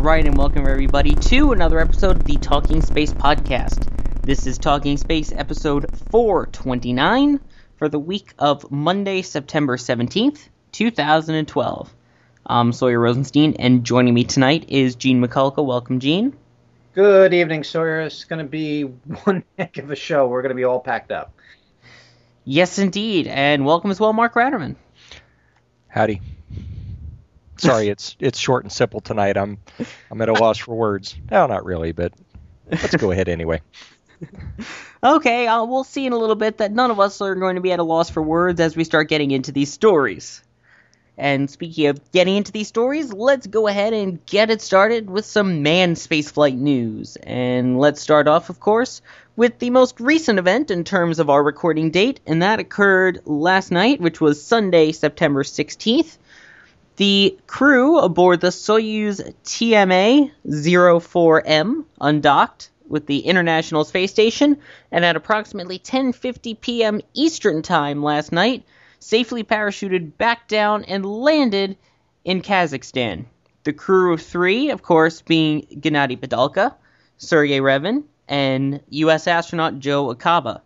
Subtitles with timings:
[0.00, 3.86] Alright, and welcome everybody to another episode of the Talking Space Podcast.
[4.22, 7.38] This is Talking Space episode 429
[7.76, 11.94] for the week of Monday, September 17th, 2012.
[12.46, 15.62] I'm Sawyer Rosenstein, and joining me tonight is Gene Mikulka.
[15.62, 16.34] Welcome, Gene.
[16.94, 18.00] Good evening, Sawyer.
[18.00, 20.28] It's going to be one heck of a show.
[20.28, 21.34] We're going to be all packed up.
[22.46, 24.76] Yes, indeed, and welcome as well, Mark Ratterman.
[25.88, 26.22] Howdy.
[27.60, 29.36] Sorry, it's it's short and simple tonight.
[29.36, 29.58] I'm
[30.10, 31.16] I'm at a loss for words.
[31.30, 32.12] No, not really, but
[32.70, 33.60] let's go ahead anyway.
[35.02, 37.62] Okay, uh, we'll see in a little bit that none of us are going to
[37.62, 40.42] be at a loss for words as we start getting into these stories.
[41.16, 45.24] And speaking of getting into these stories, let's go ahead and get it started with
[45.24, 47.16] some manned spaceflight news.
[47.16, 49.00] And let's start off, of course,
[49.36, 53.70] with the most recent event in terms of our recording date, and that occurred last
[53.70, 56.18] night, which was Sunday, September 16th.
[57.00, 64.58] The crew aboard the Soyuz TMA 04M undocked with the International Space Station,
[64.92, 67.00] and at approximately 10:50 p.m.
[67.14, 68.64] Eastern Time last night,
[68.98, 71.78] safely parachuted back down and landed
[72.26, 73.24] in Kazakhstan.
[73.64, 76.74] The crew of three, of course, being Gennady Padalka,
[77.16, 79.26] Sergei Revin, and U.S.
[79.26, 80.60] astronaut Joe Acaba.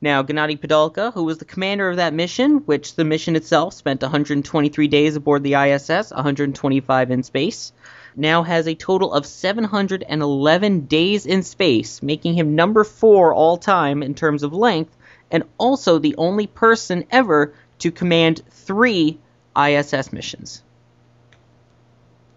[0.00, 4.00] Now, Gennady Padalka, who was the commander of that mission, which the mission itself spent
[4.00, 7.72] 123 days aboard the ISS, 125 in space,
[8.14, 14.04] now has a total of 711 days in space, making him number four all time
[14.04, 14.96] in terms of length,
[15.32, 19.18] and also the only person ever to command three
[19.56, 20.62] ISS missions.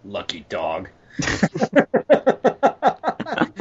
[0.03, 0.89] Lucky dog.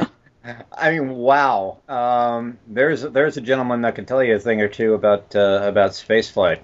[0.81, 1.77] I mean, wow.
[1.87, 5.61] Um, there's there's a gentleman that can tell you a thing or two about uh,
[5.63, 6.59] about spaceflight.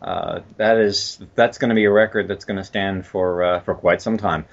[0.00, 3.60] Uh, that is that's going to be a record that's going to stand for uh,
[3.60, 4.44] for quite some time.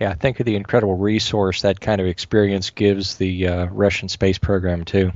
[0.00, 4.38] Yeah, think of the incredible resource that kind of experience gives the uh, Russian space
[4.38, 5.12] program too.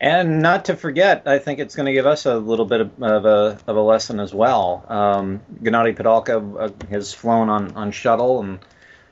[0.00, 3.02] And not to forget, I think it's going to give us a little bit of,
[3.02, 4.84] of a of a lesson as well.
[4.86, 8.60] Um, Gennady Padalka uh, has flown on, on shuttle and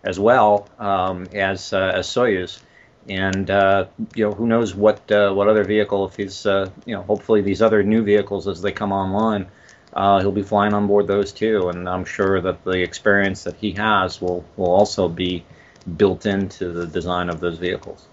[0.06, 2.60] as well um, as uh, as Soyuz,
[3.08, 7.02] and uh, you know who knows what uh, what other vehicle if he's you know
[7.02, 9.48] hopefully these other new vehicles as they come online,
[9.94, 13.72] he'll be flying on board those too, and I'm sure that the experience that he
[13.72, 15.44] has will will also be
[15.96, 18.06] built into the design of those vehicles.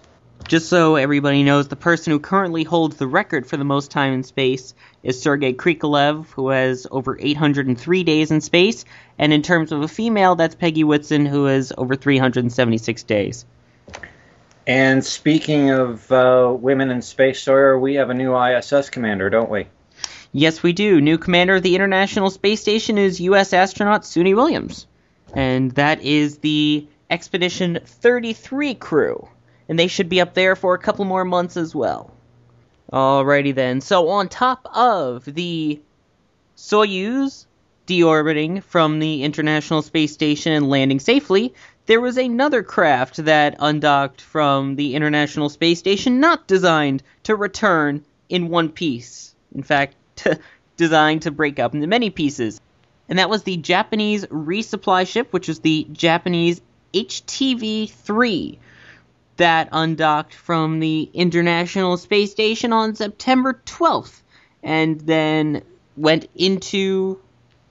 [0.46, 4.12] Just so everybody knows, the person who currently holds the record for the most time
[4.12, 8.84] in space is Sergei Krikalev, who has over 803 days in space.
[9.18, 13.46] And in terms of a female, that's Peggy Whitson, who has over 376 days.
[14.66, 19.50] And speaking of uh, women in space, Sawyer, we have a new ISS commander, don't
[19.50, 19.66] we?
[20.32, 21.00] Yes, we do.
[21.00, 23.52] New commander of the International Space Station is U.S.
[23.52, 24.86] astronaut Suni Williams.
[25.32, 29.28] And that is the Expedition 33 crew.
[29.68, 32.12] And they should be up there for a couple more months as well.
[32.92, 33.80] Alrighty then.
[33.80, 35.80] So, on top of the
[36.56, 37.46] Soyuz
[37.86, 41.54] deorbiting from the International Space Station and landing safely,
[41.86, 48.04] there was another craft that undocked from the International Space Station, not designed to return
[48.28, 49.34] in one piece.
[49.54, 49.96] In fact,
[50.76, 52.60] designed to break up into many pieces.
[53.08, 56.60] And that was the Japanese resupply ship, which was the Japanese
[56.94, 58.58] HTV 3
[59.36, 64.20] that undocked from the International Space Station on September 12th
[64.62, 65.62] and then
[65.96, 67.20] went into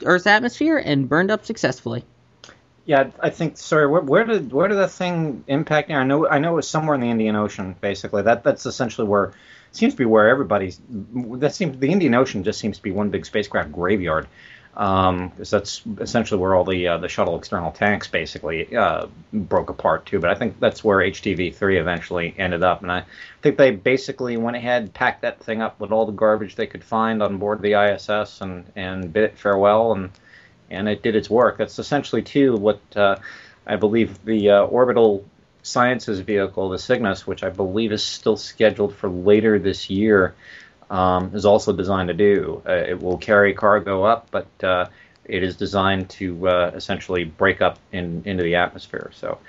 [0.04, 2.04] Earth's atmosphere and burned up successfully.
[2.86, 3.57] Yeah, I think.
[3.57, 5.89] Sorry, where, where did where did that thing impact?
[5.89, 7.75] I know I know it was somewhere in the Indian Ocean.
[7.80, 9.33] Basically, that that's essentially where
[9.71, 10.81] seems to be where everybody's.
[10.89, 14.27] That seems the Indian Ocean just seems to be one big spacecraft graveyard.
[14.74, 20.06] Because that's essentially where all the uh, the shuttle external tanks basically uh, broke apart
[20.06, 20.20] too.
[20.20, 23.06] But I think that's where HTV three eventually ended up, and I
[23.42, 26.84] think they basically went ahead, packed that thing up with all the garbage they could
[26.84, 30.10] find on board the ISS, and and bid it farewell, and
[30.72, 31.58] and it did its work.
[31.58, 33.18] That's essentially too what uh,
[33.68, 35.24] I believe the uh, orbital
[35.62, 40.34] sciences vehicle, the Cygnus, which I believe is still scheduled for later this year
[40.90, 42.62] um, is also designed to do.
[42.68, 44.88] Uh, it will carry cargo up, but uh,
[45.26, 49.12] it is designed to uh, essentially break up in, into the atmosphere.
[49.14, 49.40] So.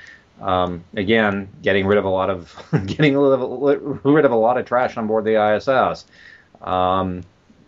[0.41, 2.53] Um, again, getting rid of a lot of
[2.87, 6.07] getting rid of a lot of trash on board the ISS.
[6.61, 7.23] Um,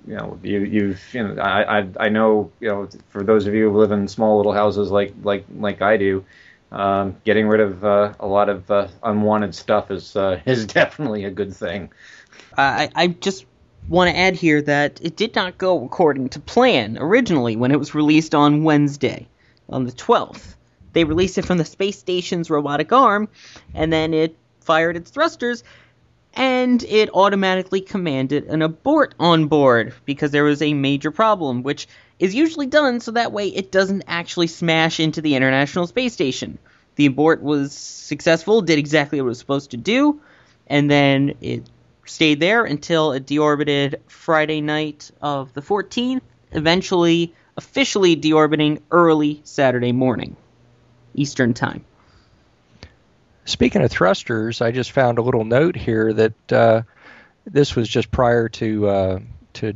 [0.07, 3.55] you know, you, you've, you know, I, I, I know, you know, for those of
[3.55, 6.25] you who live in small little houses like, like, like I do,
[6.71, 11.25] um, getting rid of uh, a lot of uh, unwanted stuff is uh, is definitely
[11.25, 11.91] a good thing.
[12.57, 13.45] I, I just
[13.89, 17.79] want to add here that it did not go according to plan originally when it
[17.79, 19.29] was released on Wednesday,
[19.69, 20.55] on the 12th.
[20.93, 23.29] They released it from the space station's robotic arm,
[23.75, 25.63] and then it fired its thrusters,
[26.35, 31.87] and it automatically commanded an abort on board because there was a major problem, which
[32.19, 36.59] is usually done so that way it doesn't actually smash into the International Space Station.
[36.97, 40.21] The abort was successful, did exactly what it was supposed to do,
[40.67, 41.69] and then it
[42.07, 46.23] stayed there until it deorbited Friday night of the 14th,
[46.53, 50.37] eventually officially deorbiting early Saturday morning,
[51.15, 51.85] Eastern Time.
[53.45, 56.83] Speaking of thrusters, I just found a little note here that uh,
[57.45, 59.19] this was just prior to uh,
[59.55, 59.75] to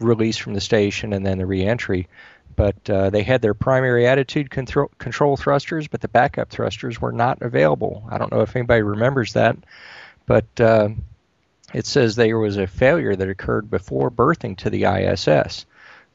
[0.00, 2.08] release from the station and then the reentry.
[2.54, 7.12] But uh, they had their primary attitude control, control thrusters, but the backup thrusters were
[7.12, 8.04] not available.
[8.10, 9.56] I don't know if anybody remembers that
[10.26, 10.88] but uh,
[11.72, 15.66] it says there was a failure that occurred before berthing to the ISS.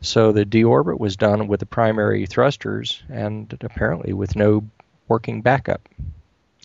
[0.02, 4.68] So the deorbit was done with the primary thrusters and apparently with no
[5.08, 5.90] working backup.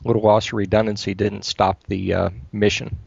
[0.05, 2.99] Little loss of redundancy didn't stop the uh, mission.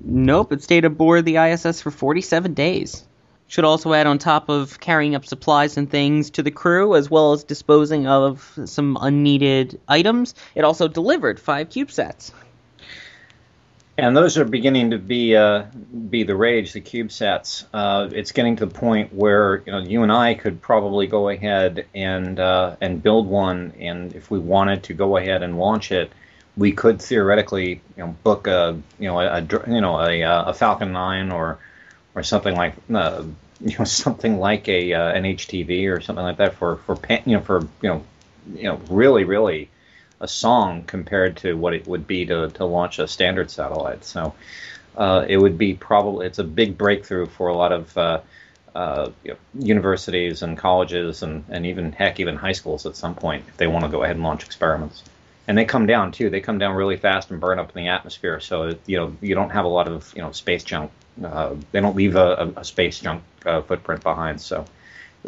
[0.00, 3.04] Nope, it stayed aboard the ISS for 47 days.
[3.46, 7.10] Should also add on top of carrying up supplies and things to the crew, as
[7.10, 12.32] well as disposing of some unneeded items, it also delivered five CubeSats.
[13.96, 15.66] And those are beginning to be uh,
[16.10, 17.64] be the rage, the CubeSats.
[17.72, 21.28] Uh, it's getting to the point where you know you and I could probably go
[21.28, 25.92] ahead and uh, and build one, and if we wanted to go ahead and launch
[25.92, 26.10] it,
[26.56, 30.44] we could theoretically you know book a you know a, a you know a, uh,
[30.46, 31.58] a Falcon 9 or
[32.16, 33.22] or something like uh,
[33.60, 37.36] you know something like a uh, an HTV or something like that for for you
[37.36, 38.04] know for you know
[38.54, 39.70] you know really really
[40.20, 44.04] a song compared to what it would be to, to launch a standard satellite.
[44.04, 44.34] So
[44.96, 48.20] uh, it would be probably it's a big breakthrough for a lot of uh,
[48.74, 53.14] uh, you know, universities and colleges and, and even heck even high schools at some
[53.14, 55.02] point if they want to go ahead and launch experiments.
[55.46, 56.30] And they come down too.
[56.30, 58.40] They come down really fast and burn up in the atmosphere.
[58.40, 60.90] So you know you don't have a lot of you know space junk.
[61.22, 64.40] Uh, they don't leave a, a space junk uh, footprint behind.
[64.40, 64.64] So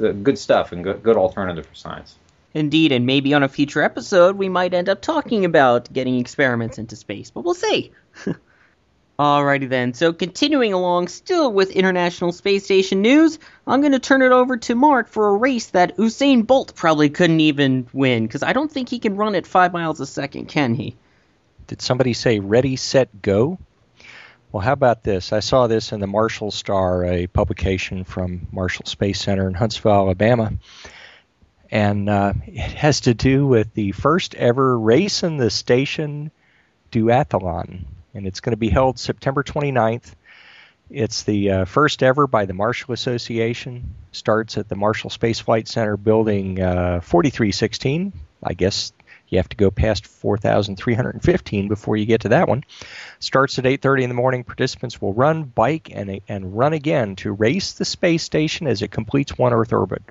[0.03, 2.17] uh, good stuff and good good alternative for science.
[2.57, 6.79] Indeed, and maybe on a future episode we might end up talking about getting experiments
[6.79, 7.93] into space, but we'll see.
[9.19, 14.23] Alrighty then, so continuing along still with International Space Station news, I'm going to turn
[14.23, 18.43] it over to Mark for a race that Usain Bolt probably couldn't even win, because
[18.43, 20.97] I don't think he can run at 5 miles a second, can he?
[21.67, 23.59] Did somebody say ready, set, go?
[24.51, 25.35] Well, how about this?
[25.35, 29.93] I saw this in the Marshall Star, a publication from Marshall Space Center in Huntsville,
[29.93, 30.53] Alabama
[31.71, 36.31] and uh, it has to do with the first ever race in the station
[36.93, 40.15] duathlon, and it's going to be held September 29th.
[40.89, 43.95] It's the uh, first ever by the Marshall Association.
[44.13, 48.13] Starts at the Marshall Space Flight Center, building uh, 4316.
[48.43, 48.93] I guess
[49.29, 52.63] you have to go past 4,315 before you get to that one.
[53.19, 54.45] Starts at 8:30 in the morning.
[54.45, 58.91] Participants will run, bike, and and run again to race the space station as it
[58.93, 60.03] completes one Earth orbit.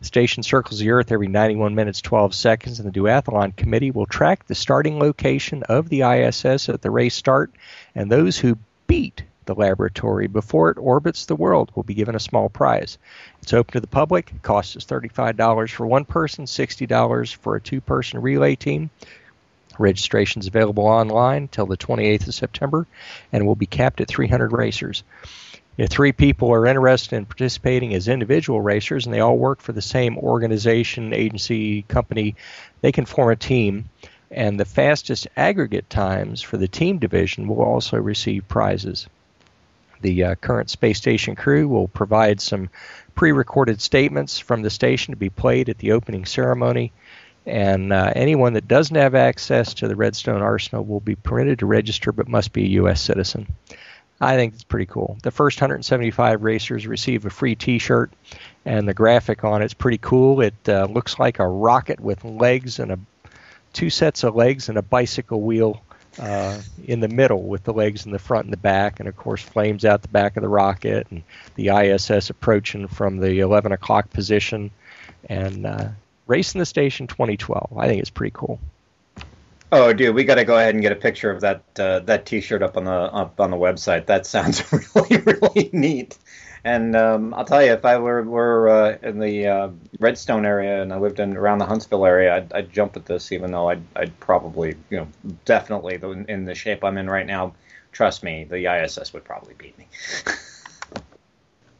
[0.00, 4.46] Station circles the Earth every 91 minutes 12 seconds, and the Duathlon Committee will track
[4.46, 7.50] the starting location of the ISS at the race start,
[7.96, 12.20] and those who beat the laboratory before it orbits the world will be given a
[12.20, 12.96] small prize.
[13.42, 14.30] It's open to the public.
[14.30, 18.90] It costs us $35 for one person, $60 for a two person relay team.
[19.78, 22.86] Registration is available online till the 28th of September
[23.32, 25.02] and will be capped at 300 racers.
[25.78, 29.70] If three people are interested in participating as individual racers and they all work for
[29.70, 32.34] the same organization, agency, company,
[32.80, 33.88] they can form a team.
[34.28, 39.06] And the fastest aggregate times for the team division will also receive prizes.
[40.00, 42.70] The uh, current space station crew will provide some
[43.14, 46.90] pre recorded statements from the station to be played at the opening ceremony.
[47.46, 51.66] And uh, anyone that doesn't have access to the Redstone Arsenal will be permitted to
[51.66, 53.00] register but must be a U.S.
[53.00, 53.46] citizen.
[54.20, 55.16] I think it's pretty cool.
[55.22, 58.12] The first 175 racers receive a free T-shirt,
[58.64, 60.40] and the graphic on it's pretty cool.
[60.40, 62.98] It uh, looks like a rocket with legs and a
[63.72, 65.82] two sets of legs and a bicycle wheel
[66.18, 69.16] uh, in the middle with the legs in the front and the back, and of
[69.16, 71.22] course flames out the back of the rocket and
[71.54, 74.70] the ISS approaching from the 11 o'clock position,
[75.28, 75.88] and uh,
[76.26, 77.76] racing the station 2012.
[77.76, 78.58] I think it's pretty cool.
[79.70, 82.24] Oh, dude, we got to go ahead and get a picture of that uh, that
[82.24, 84.06] T-shirt up on the up on the website.
[84.06, 86.16] That sounds really really neat.
[86.64, 89.68] And um, I'll tell you, if I were were uh, in the uh,
[90.00, 93.30] Redstone area and I lived in around the Huntsville area, I'd, I'd jump at this,
[93.32, 95.08] even though I'd, I'd probably, you know,
[95.44, 97.54] definitely in the shape I'm in right now.
[97.92, 99.86] Trust me, the ISS would probably beat me.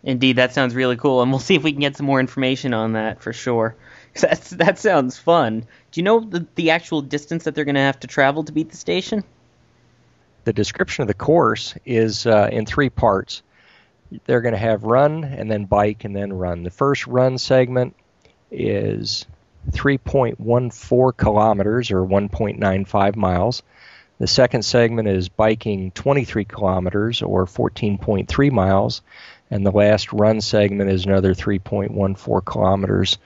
[0.05, 2.73] Indeed, that sounds really cool, and we'll see if we can get some more information
[2.73, 3.75] on that for sure.
[4.21, 5.61] That's that sounds fun.
[5.93, 8.53] Do you know the, the actual distance that they're going to have to travel to
[8.53, 9.23] beat the station?
[10.45, 13.43] The description of the course is uh, in three parts.
[14.25, 16.63] They're going to have run and then bike and then run.
[16.63, 17.95] The first run segment
[18.51, 19.27] is
[19.71, 23.63] 3.14 kilometers or 1.95 miles.
[24.19, 29.03] The second segment is biking 23 kilometers or 14.3 miles.
[29.51, 33.19] And the last run segment is another 3.14 kilometers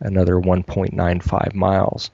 [0.00, 2.10] another 1.95 miles.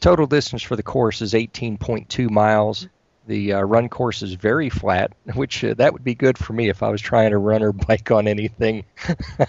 [0.00, 2.88] Total distance for the course is 18.2 miles.
[3.26, 6.68] The uh, run course is very flat, which uh, that would be good for me
[6.68, 8.84] if I was trying to run or bike on anything.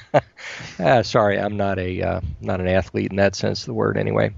[0.80, 3.98] ah, sorry, I'm not a uh, not an athlete in that sense of the word.
[3.98, 4.34] Anyway,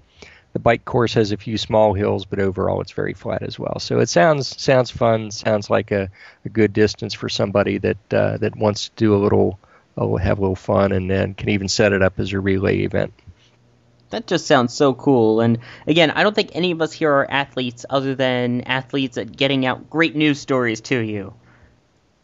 [0.53, 3.79] the bike course has a few small hills, but overall it's very flat as well.
[3.79, 5.31] So it sounds sounds fun.
[5.31, 6.09] Sounds like a,
[6.45, 9.59] a good distance for somebody that uh, that wants to do a little
[9.97, 12.79] oh, have a little fun and then can even set it up as a relay
[12.79, 13.13] event.
[14.09, 15.41] That just sounds so cool.
[15.41, 19.35] And again, I don't think any of us here are athletes other than athletes at
[19.35, 21.33] getting out great news stories to you.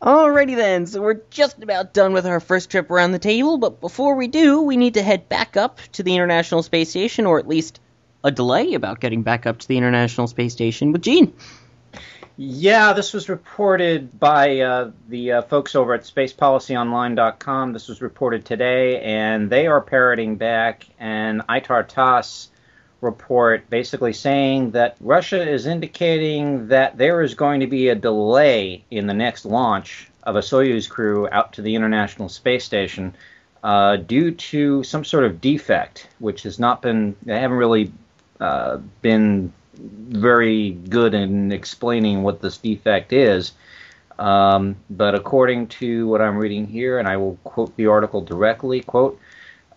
[0.01, 3.81] Alrighty then, so we're just about done with our first trip around the table, but
[3.81, 7.37] before we do, we need to head back up to the International Space Station, or
[7.37, 7.81] at least
[8.23, 11.33] a delay about getting back up to the International Space Station with Gene.
[12.41, 17.73] Yeah, this was reported by uh, the uh, folks over at spacepolicyonline.com.
[17.73, 22.47] This was reported today, and they are parroting back an ITAR TASS
[23.01, 28.85] report basically saying that Russia is indicating that there is going to be a delay
[28.89, 33.13] in the next launch of a Soyuz crew out to the International Space Station
[33.65, 37.91] uh, due to some sort of defect, which has not been, they haven't really
[38.39, 43.53] uh, been very good in explaining what this defect is.
[44.17, 48.81] Um, but according to what I'm reading here, and I will quote the article directly,
[48.81, 49.19] quote,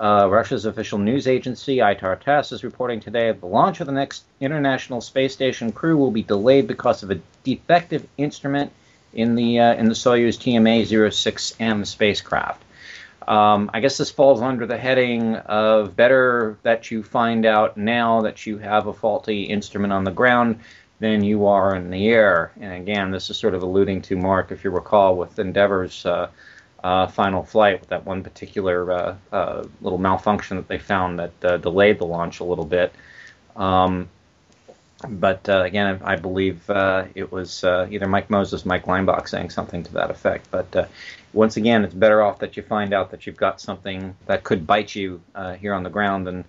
[0.00, 3.92] uh, Russia's official news agency, ITAR TASS, is reporting today that the launch of the
[3.92, 8.72] next International Space Station crew will be delayed because of a defective instrument
[9.14, 12.62] in the uh, in the Soyuz TMA-06M spacecraft.
[13.28, 18.22] Um, I guess this falls under the heading of better that you find out now
[18.22, 20.60] that you have a faulty instrument on the ground
[20.98, 22.52] than you are in the air.
[22.60, 26.28] And again, this is sort of alluding to Mark, if you recall, with Endeavour's uh,
[26.84, 31.44] uh, final flight, with that one particular uh, uh little malfunction that they found that
[31.44, 32.92] uh, delayed the launch a little bit.
[33.56, 34.08] Um,
[35.08, 39.50] but uh, again, I believe uh, it was uh, either Mike Moses, Mike Leinbach saying
[39.50, 40.50] something to that effect.
[40.50, 40.86] But uh,
[41.32, 44.66] once again, it's better off that you find out that you've got something that could
[44.66, 46.44] bite you uh, here on the ground than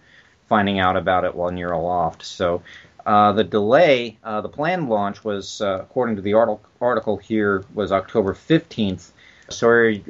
[0.47, 2.25] finding out about it while you're aloft.
[2.25, 2.61] So
[3.05, 9.11] uh, the delay, the planned launch was, according to the article here, was October 15th.
[9.49, 10.03] Sorry,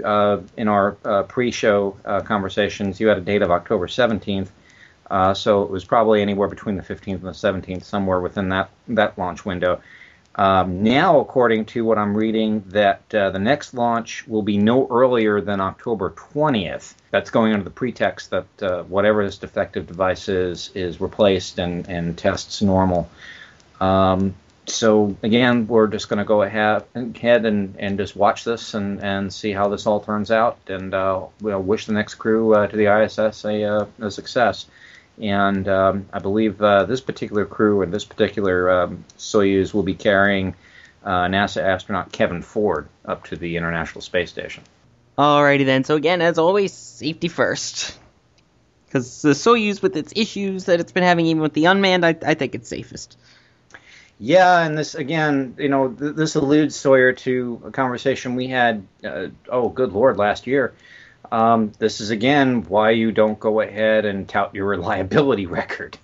[0.58, 0.92] in our
[1.28, 4.50] pre-show conversations, you had a date of October 17th.
[5.14, 8.72] Uh, so it was probably anywhere between the 15th and the 17th, somewhere within that
[8.88, 9.80] that launch window.
[10.34, 14.88] Um, now, according to what I'm reading, that uh, the next launch will be no
[14.90, 16.96] earlier than October 20th.
[17.12, 21.88] That's going under the pretext that uh, whatever this defective device is is replaced and,
[21.88, 23.08] and tests normal.
[23.80, 24.34] Um,
[24.66, 29.32] so again, we're just going to go ahead, and, and just watch this and, and
[29.32, 32.76] see how this all turns out, and uh, we'll wish the next crew uh, to
[32.76, 34.66] the ISS a, uh, a success.
[35.22, 39.94] And um, I believe uh, this particular crew and this particular um, Soyuz will be
[39.94, 40.56] carrying
[41.04, 44.64] uh, NASA astronaut Kevin Ford up to the International Space Station.
[45.18, 45.84] Alrighty then.
[45.84, 47.98] So again, as always, safety first.
[48.88, 52.16] Because the Soyuz, with its issues that it's been having, even with the unmanned, I,
[52.26, 53.18] I think it's safest.
[54.20, 58.86] Yeah, and this again, you know, th- this alludes Sawyer to a conversation we had.
[59.04, 60.74] Uh, oh, good lord, last year.
[61.34, 65.98] Um, this is again why you don't go ahead and tout your reliability record.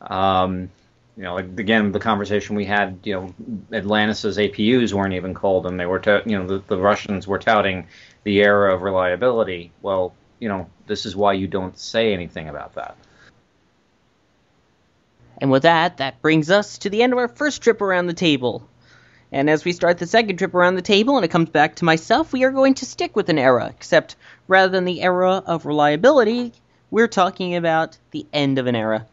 [0.00, 0.70] Um,
[1.16, 3.34] you know, again, the conversation we had, you know,
[3.72, 7.88] Atlantis's APUs weren't even cold, and they were, you know, the, the Russians were touting
[8.22, 9.72] the era of reliability.
[9.82, 12.96] Well, you know, this is why you don't say anything about that.
[15.38, 18.14] And with that, that brings us to the end of our first trip around the
[18.14, 18.68] table.
[19.30, 21.84] And as we start the second trip around the table and it comes back to
[21.84, 24.16] myself, we are going to stick with an era, except
[24.46, 26.52] rather than the era of reliability,
[26.90, 29.06] we're talking about the end of an era.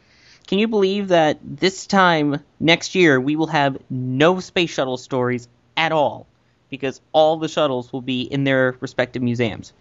[0.48, 5.48] Can you believe that this time next year we will have no space shuttle stories
[5.76, 6.28] at all?
[6.70, 9.74] Because all the shuttles will be in their respective museums.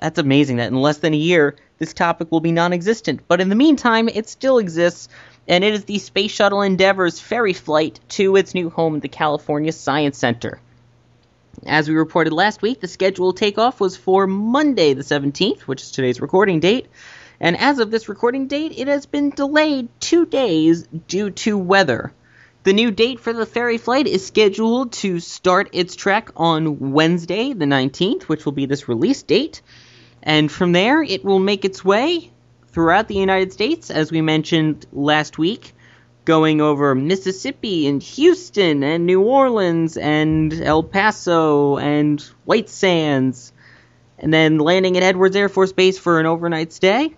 [0.00, 3.20] That's amazing that in less than a year this topic will be non existent.
[3.28, 5.08] But in the meantime, it still exists,
[5.46, 9.72] and it is the Space Shuttle Endeavour's ferry flight to its new home the California
[9.72, 10.60] Science Center.
[11.66, 15.90] As we reported last week, the scheduled takeoff was for Monday the 17th, which is
[15.90, 16.86] today's recording date.
[17.40, 22.12] And as of this recording date, it has been delayed two days due to weather.
[22.64, 27.52] The new date for the ferry flight is scheduled to start its trek on Wednesday,
[27.52, 29.60] the 19th, which will be this release date.
[30.22, 32.32] And from there, it will make its way
[32.74, 35.72] throughout the United States, as we mentioned last week,
[36.24, 43.52] going over Mississippi and Houston and New Orleans and El Paso and White Sands,
[44.18, 47.14] and then landing at Edwards Air Force Base for an overnight stay.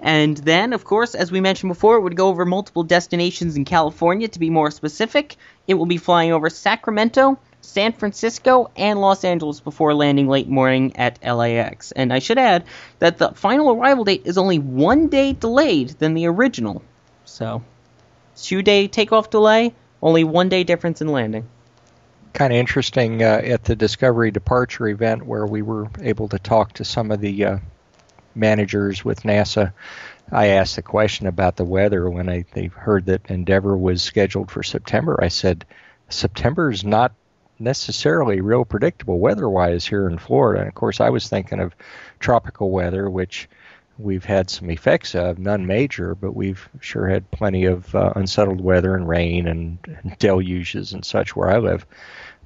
[0.00, 3.64] And then, of course, as we mentioned before, it would go over multiple destinations in
[3.64, 4.28] California.
[4.28, 5.34] To be more specific,
[5.66, 10.96] it will be flying over Sacramento, San Francisco, and Los Angeles before landing late morning
[10.96, 11.92] at LAX.
[11.92, 12.64] And I should add
[13.00, 16.82] that the final arrival date is only one day delayed than the original.
[17.24, 17.62] So,
[18.36, 21.46] two day takeoff delay, only one day difference in landing.
[22.32, 26.74] Kind of interesting uh, at the Discovery departure event where we were able to talk
[26.74, 27.58] to some of the uh,
[28.34, 29.72] managers with NASA.
[30.30, 34.50] I asked the question about the weather when I, they heard that Endeavour was scheduled
[34.50, 35.18] for September.
[35.22, 35.64] I said,
[36.08, 37.12] September is not
[37.58, 40.60] necessarily real predictable weather-wise here in Florida.
[40.60, 41.74] And of course, I was thinking of
[42.18, 43.48] tropical weather, which
[43.98, 48.60] we've had some effects of, none major, but we've sure had plenty of uh, unsettled
[48.60, 51.86] weather and rain and, and, deluges and such where I live.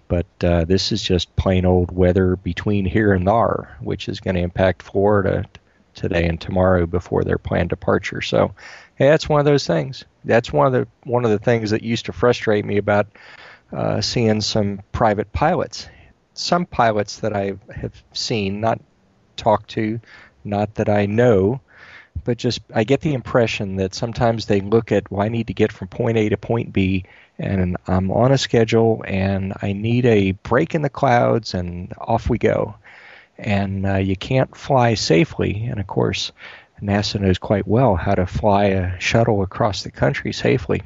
[0.09, 4.35] But uh, this is just plain old weather between here and there, which is going
[4.35, 5.44] to impact Florida
[5.94, 8.20] today and tomorrow before their planned departure.
[8.20, 8.55] So,
[8.99, 10.05] yeah, that's one of those things.
[10.25, 13.07] That's one of the one of the things that used to frustrate me about
[13.73, 15.89] uh, seeing some private pilots.
[16.35, 18.81] Some pilots that I have seen, not
[19.37, 20.01] talked to,
[20.45, 21.61] not that I know,
[22.25, 25.55] but just I get the impression that sometimes they look at, well, I need to
[25.55, 27.05] get from point A to point B,
[27.39, 32.29] and I'm on a schedule, and I need a break in the clouds, and off
[32.29, 32.75] we go.
[33.39, 36.33] And uh, you can't fly safely, and of course,
[36.83, 40.83] NASA knows quite well how to fly a shuttle across the country safely.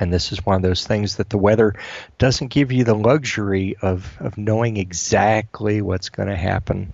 [0.00, 1.74] And this is one of those things that the weather
[2.18, 6.92] doesn't give you the luxury of, of knowing exactly what's going to happen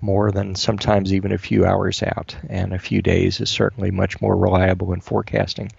[0.00, 2.36] more than sometimes even a few hours out.
[2.48, 5.72] And a few days is certainly much more reliable in forecasting.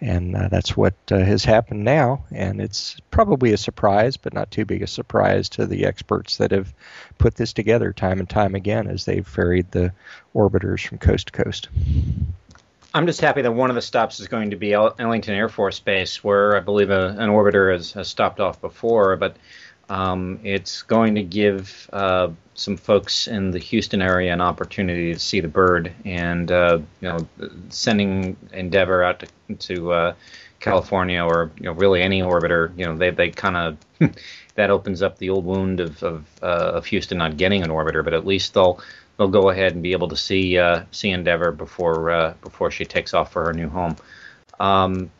[0.00, 2.24] And uh, that's what uh, has happened now.
[2.30, 6.52] And it's probably a surprise, but not too big a surprise to the experts that
[6.52, 6.72] have
[7.18, 9.92] put this together time and time again as they've ferried the
[10.34, 11.68] orbiters from coast to coast.
[12.94, 15.78] I'm just happy that one of the stops is going to be Ellington Air Force
[15.78, 19.36] Base, where I believe a, an orbiter has, has, stopped off before, but
[19.90, 25.18] um, it's going to give uh, some folks in the Houston area an opportunity to
[25.18, 27.28] see the bird, and uh, you know,
[27.68, 30.14] sending Endeavour out to, to uh,
[30.60, 34.12] California or you know really any orbiter, you know, they they kind of
[34.54, 38.02] that opens up the old wound of of, uh, of Houston not getting an orbiter,
[38.04, 38.80] but at least they'll
[39.18, 42.84] they'll go ahead and be able to see uh, see Endeavour before uh, before she
[42.84, 43.96] takes off for her new home.
[44.58, 45.10] Um,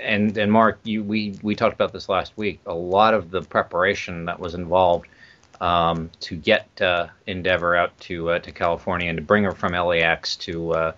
[0.00, 2.60] and and Mark, you we we talked about this last week.
[2.66, 5.06] A lot of the preparation that was involved
[5.60, 9.72] um, to get uh, Endeavour out to uh, to California and to bring her from
[9.72, 10.92] LAX to uh,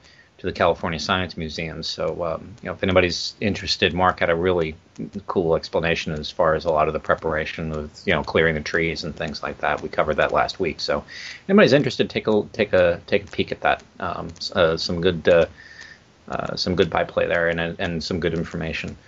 [0.45, 1.83] to the California Science Museum.
[1.83, 4.77] So, um, you know, if anybody's interested, Mark had a really
[5.27, 8.61] cool explanation as far as a lot of the preparation of, you know, clearing the
[8.61, 9.81] trees and things like that.
[9.81, 10.81] We covered that last week.
[10.81, 13.83] So, if anybody's interested, take a take a take a peek at that.
[13.99, 15.47] Um, uh, some good uh,
[16.29, 18.99] uh, some good by play there, and and some good information.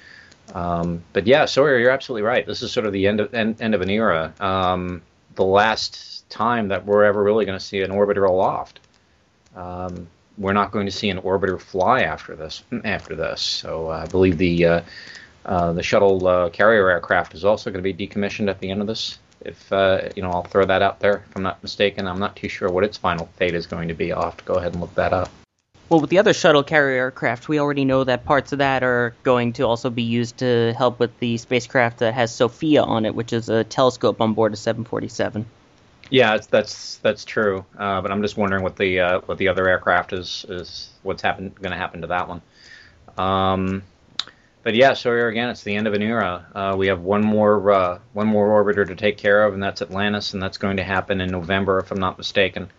[0.55, 2.47] Um, but yeah, Sawyer, you're absolutely right.
[2.47, 4.33] This is sort of the end of end, end of an era.
[4.41, 5.03] Um,
[5.35, 8.81] the last time that we're ever really going to see an orbiter aloft.
[9.55, 12.63] Um, we're not going to see an orbiter fly after this.
[12.85, 14.81] After this, so uh, I believe the uh,
[15.47, 18.81] Uh, the shuttle uh, carrier aircraft is also going to be decommissioned at the end
[18.81, 19.19] of this.
[19.45, 21.23] If uh, you know, I'll throw that out there.
[21.31, 23.95] If I'm not mistaken, I'm not too sure what its final fate is going to
[23.95, 24.13] be.
[24.13, 25.31] I'll have to go ahead and look that up.
[25.89, 29.15] Well, with the other shuttle carrier aircraft, we already know that parts of that are
[29.23, 33.15] going to also be used to help with the spacecraft that has SOFIA on it,
[33.15, 35.47] which is a telescope on board a 747.
[36.11, 37.65] Yeah, that's that's true.
[37.77, 41.23] Uh, but I'm just wondering what the uh, what the other aircraft is is what's
[41.23, 42.43] happen going to happen to that one.
[43.19, 43.83] Um,
[44.63, 46.47] but yeah, so here again, it's the end of an era.
[46.55, 49.83] Uh, we have one more uh, one more orbiter to take care of, and that's
[49.83, 52.71] Atlantis, and that's going to happen in November, if I'm not mistaken.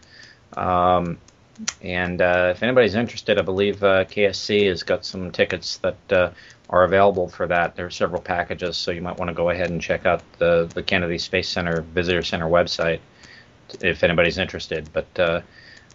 [0.56, 1.18] Um,
[1.82, 6.34] and uh, if anybody's interested, I believe uh, KSC has got some tickets that
[6.70, 7.76] are available for that.
[7.76, 10.70] There are several packages, so you might want to go ahead and check out the
[10.74, 13.00] the Kennedy Space Center Visitor Center website
[13.82, 14.90] if anybody's interested.
[14.94, 15.42] But uh,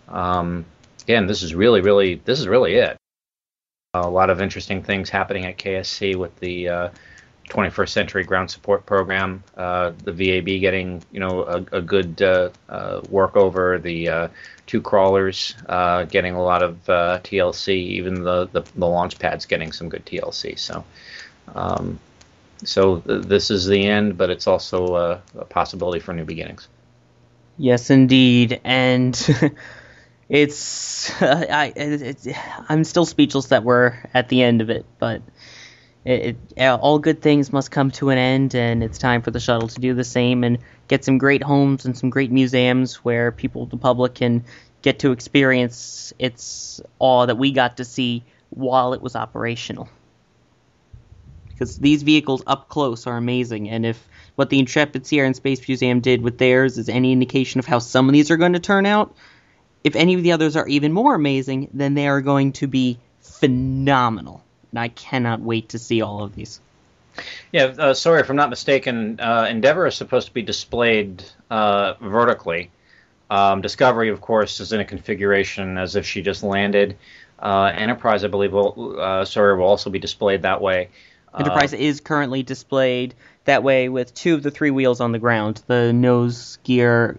[0.09, 0.65] um,
[1.03, 2.97] again, this is really, really, this is really it.
[3.95, 6.89] A lot of interesting things happening at KSC with the uh,
[7.51, 12.49] 21st Century Ground Support Program, uh, the VAB getting, you know, a, a good uh,
[12.69, 14.29] uh, work over the uh,
[14.67, 15.55] two crawlers,
[16.09, 17.69] getting a lot of TLC.
[17.75, 20.59] Even the, the the launch pad's getting some good TLC.
[20.59, 20.85] So.
[21.55, 21.99] Um,
[22.65, 24.95] so th- this is the end, but it's also
[25.35, 26.69] a possibility for new beginnings.
[27.59, 29.15] Yes, indeed, and
[30.29, 32.27] it's I it's,
[32.69, 35.23] I'm still speechless that we're at the end of it, but
[36.05, 39.41] it, it, all good things must come to an end, and it's time for the
[39.41, 43.31] shuttle to do the same and get some great homes and some great museums where
[43.31, 44.45] people, the public, can
[44.83, 49.89] get to experience its awe that we got to see while it was operational.
[51.49, 55.37] Because these vehicles up close are amazing, and if what the Intrepid Sea, Air and
[55.37, 58.55] Space Museum did with theirs is any indication of how some of these are going
[58.55, 59.15] to turn out,
[59.85, 62.99] if any of the others are even more amazing, then they are going to be
[63.21, 64.43] phenomenal.
[64.71, 66.61] And I cannot wait to see all of these.
[67.53, 69.21] Yeah, uh, sorry if I'm not mistaken.
[69.21, 72.71] Uh, Endeavour is supposed to be displayed uh, vertically.
[73.29, 76.97] Um, Discovery, of course, is in a configuration as if she just landed.
[77.39, 80.89] Uh, Enterprise, I believe, will, uh, sorry, will also be displayed that way.
[81.39, 85.63] Enterprise is currently displayed that way with two of the three wheels on the ground.
[85.67, 87.19] The nose gear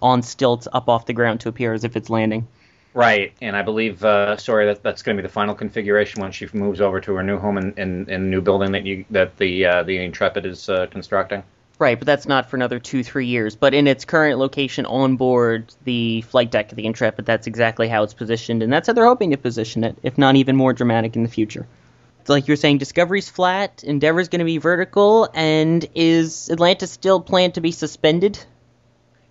[0.00, 2.46] on stilts up off the ground to appear as if it's landing.
[2.94, 6.30] Right, and I believe, uh, sorry, that that's going to be the final configuration when
[6.30, 9.06] she moves over to her new home in, in, in the new building that you
[9.10, 11.42] that the uh, the Intrepid is uh, constructing.
[11.78, 13.56] Right, but that's not for another two three years.
[13.56, 17.88] But in its current location on board the flight deck of the Intrepid, that's exactly
[17.88, 20.74] how it's positioned, and that's how they're hoping to position it, if not even more
[20.74, 21.66] dramatic in the future
[22.28, 27.54] like you're saying, Discovery's flat, Endeavor's going to be vertical, and is Atlantis still planned
[27.54, 28.38] to be suspended?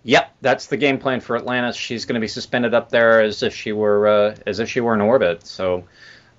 [0.04, 1.76] Yep, that's the game plan for Atlantis.
[1.76, 4.80] She's going to be suspended up there as if she were uh, as if she
[4.80, 5.46] were in orbit.
[5.46, 5.84] So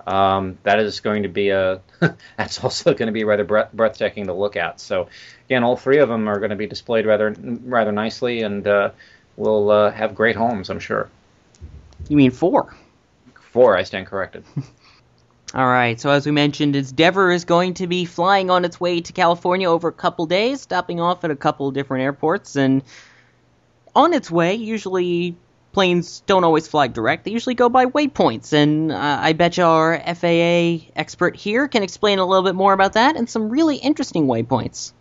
[0.06, 1.80] um, that is going to be a
[2.36, 4.80] that's also going to be rather breath- breathtaking to look at.
[4.80, 5.08] So
[5.46, 8.90] again, all three of them are going to be displayed rather rather nicely, and uh,
[9.36, 11.08] will uh, have great homes, I'm sure.
[12.08, 12.74] You mean four?
[13.50, 14.44] Four, I stand corrected.
[15.54, 19.00] All right, so as we mentioned, Endeavour is going to be flying on its way
[19.00, 22.82] to California over a couple days, stopping off at a couple different airports, and
[23.94, 25.36] on its way, usually
[25.70, 27.24] planes don't always fly direct.
[27.24, 31.84] They usually go by waypoints, and uh, I bet you our FAA expert here can
[31.84, 34.92] explain a little bit more about that and some really interesting waypoints.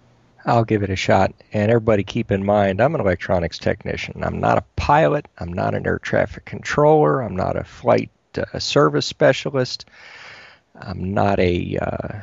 [0.46, 1.34] I'll give it a shot.
[1.52, 4.24] And everybody keep in mind, I'm an electronics technician.
[4.24, 5.28] I'm not a pilot.
[5.40, 7.22] I'm not an air traffic controller.
[7.22, 9.86] I'm not a flight uh, service specialist.
[10.76, 12.20] I'm not a uh,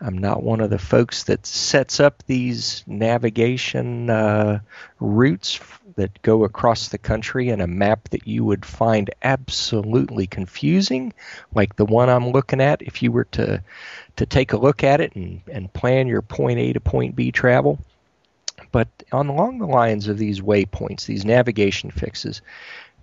[0.00, 4.60] I'm not one of the folks that sets up these navigation uh,
[4.98, 5.60] routes
[5.94, 11.12] that go across the country in a map that you would find absolutely confusing,
[11.54, 12.82] like the one I'm looking at.
[12.82, 13.62] If you were to
[14.16, 17.30] to take a look at it and, and plan your point A to point B
[17.30, 17.78] travel,
[18.72, 22.42] but on along the lines of these waypoints, these navigation fixes,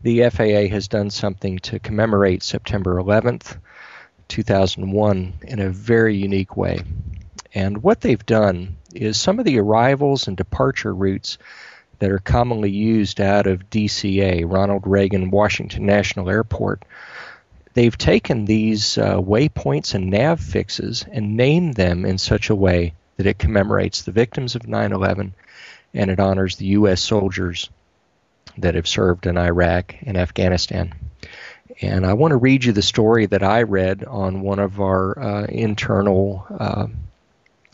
[0.02, 3.58] the FAA has done something to commemorate September 11th.
[4.30, 6.82] 2001 in a very unique way.
[7.54, 11.38] And what they've done is some of the arrivals and departure routes
[12.00, 16.84] that are commonly used out of DCA, Ronald Reagan Washington National Airport,
[17.74, 22.94] they've taken these uh, waypoints and nav fixes and named them in such a way
[23.18, 25.34] that it commemorates the victims of 9 11
[25.94, 27.02] and it honors the U.S.
[27.02, 27.70] soldiers
[28.58, 30.94] that have served in Iraq and Afghanistan.
[31.82, 35.18] And I want to read you the story that I read on one of our
[35.18, 36.88] uh, internal uh,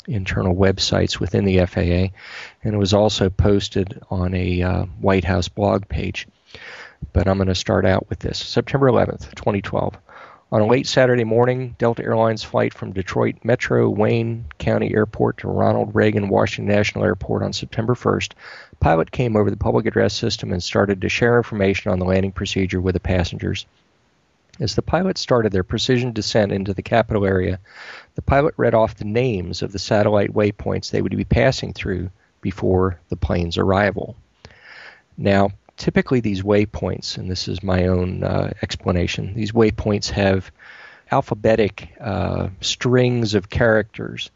[0.07, 2.13] internal websites within the FAA,
[2.63, 6.27] and it was also posted on a uh, White House blog page.
[7.13, 8.37] But I'm going to start out with this.
[8.37, 9.97] September 11th, 2012.
[10.51, 15.47] On a late Saturday morning, Delta Airlines flight from Detroit Metro Wayne County Airport to
[15.47, 18.33] Ronald Reagan Washington National Airport on September 1st,
[18.79, 22.31] pilot came over the public address system and started to share information on the landing
[22.31, 23.65] procedure with the passengers.
[24.59, 27.59] As the pilots started their precision descent into the capital area,
[28.15, 32.09] the pilot read off the names of the satellite waypoints they would be passing through
[32.41, 34.15] before the plane's arrival.
[35.17, 40.51] Now, typically these waypoints, and this is my own uh, explanation, these waypoints have
[41.11, 44.31] alphabetic uh, strings of characters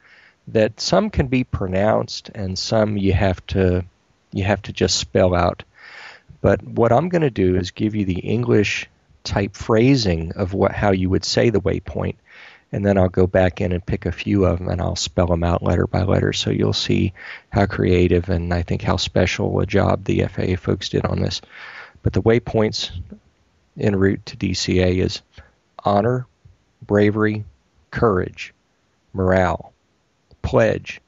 [0.49, 3.83] that some can be pronounced and some you have to
[4.31, 5.63] you have to just spell out.
[6.41, 8.87] But what I'm going to do is give you the English
[9.23, 12.15] type phrasing of what how you would say the waypoint
[12.71, 15.27] and then I'll go back in and pick a few of them and I'll spell
[15.27, 17.13] them out letter by letter so you'll see
[17.49, 21.41] how creative and I think how special a job the FAA folks did on this.
[22.03, 22.91] But the waypoints
[23.79, 25.21] en route to DCA is
[25.83, 26.27] honor,
[26.85, 27.43] bravery,
[27.91, 28.53] courage,
[29.13, 29.73] morale,
[30.41, 31.01] pledge.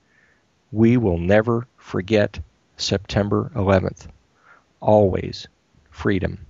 [0.71, 2.39] We will never forget
[2.77, 4.07] September 11th.
[4.79, 5.47] Always
[5.91, 6.45] freedom.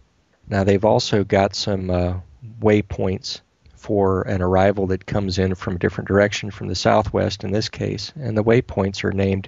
[0.51, 2.15] Now they've also got some uh,
[2.59, 3.39] waypoints
[3.73, 7.69] for an arrival that comes in from a different direction from the southwest in this
[7.69, 9.47] case, and the waypoints are named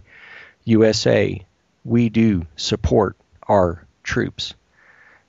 [0.63, 1.46] USA.
[1.84, 3.18] We do support
[3.50, 4.54] our troops.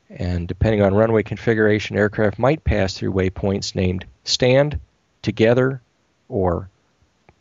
[0.08, 4.78] And depending on runway configuration, aircraft might pass through waypoints named Stand,
[5.22, 5.82] Together,
[6.28, 6.68] or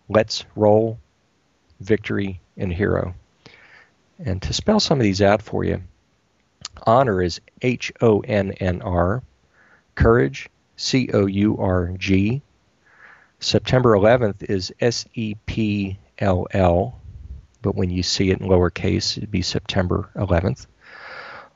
[0.10, 0.98] Let's Roll,
[1.80, 3.13] Victory, and Hero.
[4.17, 5.84] And to spell some of these out for you,
[6.86, 9.23] honor is H O N N R,
[9.95, 12.41] courage C O U R G.
[13.39, 16.99] September 11th is S E P L L,
[17.62, 20.67] but when you see it in lowercase, it'd be September 11th.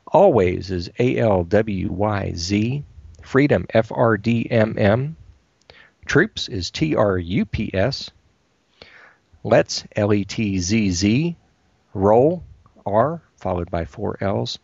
[0.06, 2.84] Always is A L W Y Z.
[3.22, 5.16] Freedom, F R D M M.
[6.06, 8.10] Troops is T R U P S.
[9.44, 11.36] Let's, L E T Z Z.
[11.94, 12.42] Roll,
[12.86, 14.58] R, followed by four L's.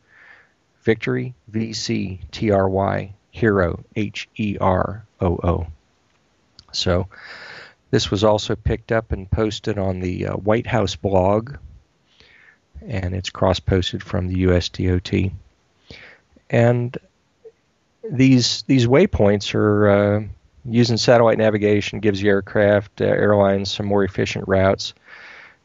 [0.85, 3.15] Victory, V C T R Y.
[3.35, 5.67] Hero, H E R O O.
[6.71, 7.09] So
[7.91, 11.57] this was also picked up and posted on the uh, White House blog,
[12.81, 15.33] and it's cross posted from the USDOT.
[16.49, 16.97] And
[18.09, 20.23] these these waypoints are uh,
[20.65, 24.95] using satellite navigation gives the aircraft uh, airlines some more efficient routes,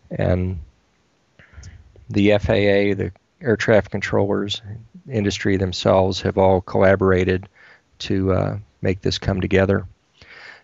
[0.10, 0.60] and
[2.10, 4.64] the FAA, the air traffic controllers
[5.12, 7.48] industry themselves have all collaborated
[8.00, 9.86] to uh, make this come together.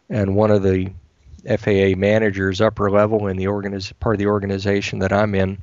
[0.10, 0.92] And one of the
[1.46, 5.60] FAA managers, upper level in the organiz- part of the organization that I'm in,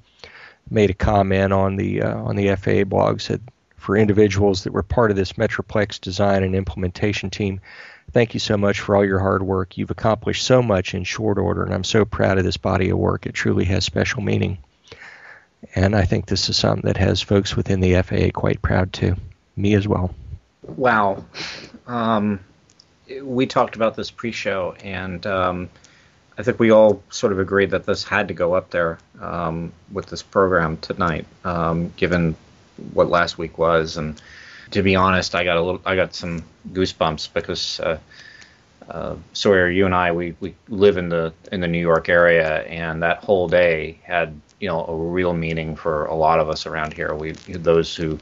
[0.71, 3.21] made a comment on the uh, on the FAA blog.
[3.21, 3.43] Said
[3.77, 7.61] for individuals that were part of this Metroplex design and implementation team,
[8.13, 9.77] thank you so much for all your hard work.
[9.77, 12.99] You've accomplished so much in short order, and I'm so proud of this body of
[12.99, 13.27] work.
[13.27, 14.59] It truly has special meaning.
[15.75, 19.17] And I think this is something that has folks within the FAA quite proud too.
[19.57, 20.15] Me as well.
[20.63, 21.25] Wow.
[21.87, 22.41] Um,
[23.23, 25.71] we talked about this pre-show, and um,
[26.39, 29.73] I think we all sort of agreed that this had to go up there um,
[29.93, 32.37] with this program tonight, um, given
[32.93, 33.97] what last week was.
[33.97, 34.21] And
[34.71, 37.99] to be honest, I got a little, I got some goosebumps because uh,
[38.93, 42.63] uh, Sawyer, you and I, we, we live in the in the New York area,
[42.65, 46.67] and that whole day had you know a real meaning for a lot of us
[46.67, 47.15] around here.
[47.15, 48.19] We those who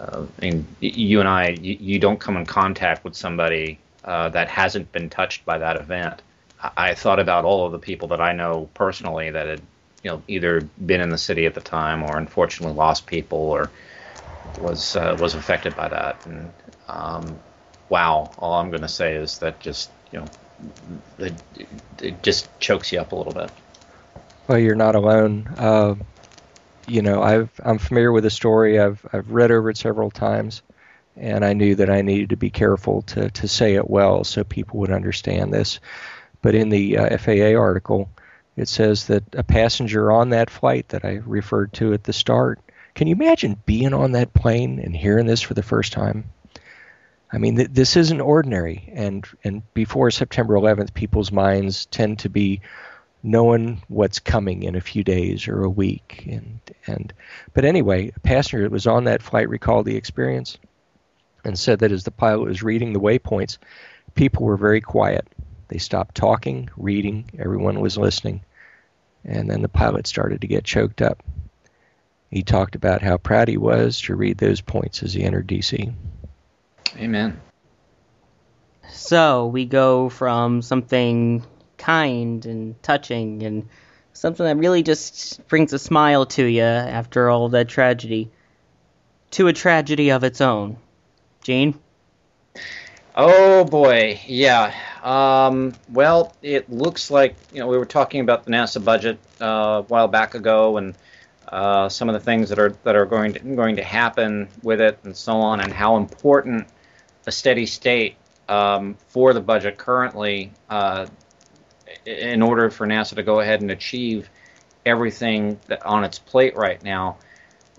[0.00, 4.48] uh, and you and I, you, you, don't come in contact with somebody uh, that
[4.48, 6.22] hasn't been touched by that event.
[6.62, 9.60] I, I, thought about all of the people that I know personally that had,
[10.02, 13.70] you know, either been in the city at the time or unfortunately lost people or
[14.58, 16.24] was uh, was affected by that.
[16.26, 16.52] And
[16.88, 17.38] um,
[17.94, 20.26] wow, all I'm going to say is that just you know,
[21.20, 21.32] it,
[22.02, 23.52] it, just chokes you up a little bit.
[24.48, 25.46] Well, you're not alone.
[25.56, 25.94] Uh,
[26.88, 28.80] you know, I've I'm familiar with the story.
[28.80, 30.62] I've I've read over it several times,
[31.16, 34.42] and I knew that I needed to be careful to to say it well so
[34.42, 35.78] people would understand this.
[36.42, 38.10] But in the uh, FAA article,
[38.56, 42.58] it says that a passenger on that flight that I referred to at the start.
[42.96, 46.24] Can you imagine being on that plane and hearing this for the first time?
[47.34, 48.88] I mean, th- this isn't ordinary.
[48.94, 52.60] And and before September 11th, people's minds tend to be
[53.24, 56.26] knowing what's coming in a few days or a week.
[56.30, 57.12] And and
[57.52, 60.58] but anyway, a passenger that was on that flight recalled the experience
[61.44, 63.58] and said that as the pilot was reading the waypoints,
[64.14, 65.26] people were very quiet.
[65.66, 68.42] They stopped talking, reading, everyone was listening.
[69.24, 71.20] And then the pilot started to get choked up.
[72.30, 75.94] He talked about how proud he was to read those points as he entered DC.
[76.96, 77.40] Amen.
[78.90, 81.44] So we go from something
[81.76, 83.68] kind and touching and
[84.12, 88.30] something that really just brings a smile to you after all that tragedy
[89.32, 90.76] to a tragedy of its own.
[91.42, 91.78] Gene?
[93.16, 94.74] Oh boy, yeah.
[95.02, 99.46] Um, well, it looks like you know we were talking about the NASA budget uh,
[99.46, 100.94] a while back ago, and
[101.48, 104.80] uh, some of the things that are that are going to going to happen with
[104.80, 106.66] it, and so on, and how important
[107.26, 108.16] a steady state
[108.48, 111.06] um, for the budget currently, uh,
[112.04, 114.28] in order for NASA to go ahead and achieve
[114.84, 117.16] everything that on its plate right now.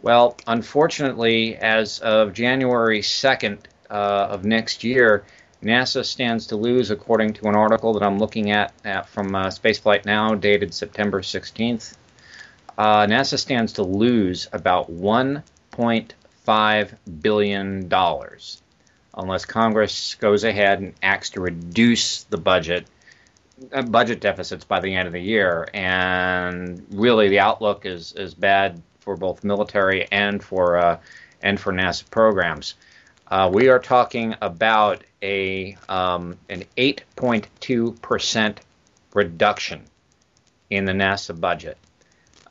[0.02, 5.26] Well, unfortunately, as of January 2nd uh, of next year,
[5.64, 9.48] NASA stands to lose, according to an article that I'm looking at, at from uh,
[9.48, 11.96] Spaceflight Now, dated September 16th.
[12.78, 18.62] Uh, NASA stands to lose about 1.5 billion dollars
[19.18, 22.86] unless Congress goes ahead and acts to reduce the budget
[23.72, 25.68] uh, budget deficits by the end of the year.
[25.74, 31.00] And really, the outlook is is bad for both military and for uh,
[31.42, 32.76] and for NASA programs.
[33.28, 38.60] Uh, we are talking about a um, an 8.2 percent
[39.14, 39.84] reduction
[40.70, 41.78] in the NASA budget.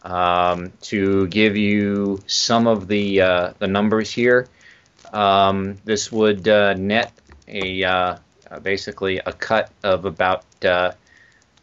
[0.03, 4.49] Um, to give you some of the uh, the numbers here,
[5.15, 7.13] um, this would uh, net
[7.49, 8.17] a uh,
[8.63, 10.93] basically a cut of about uh,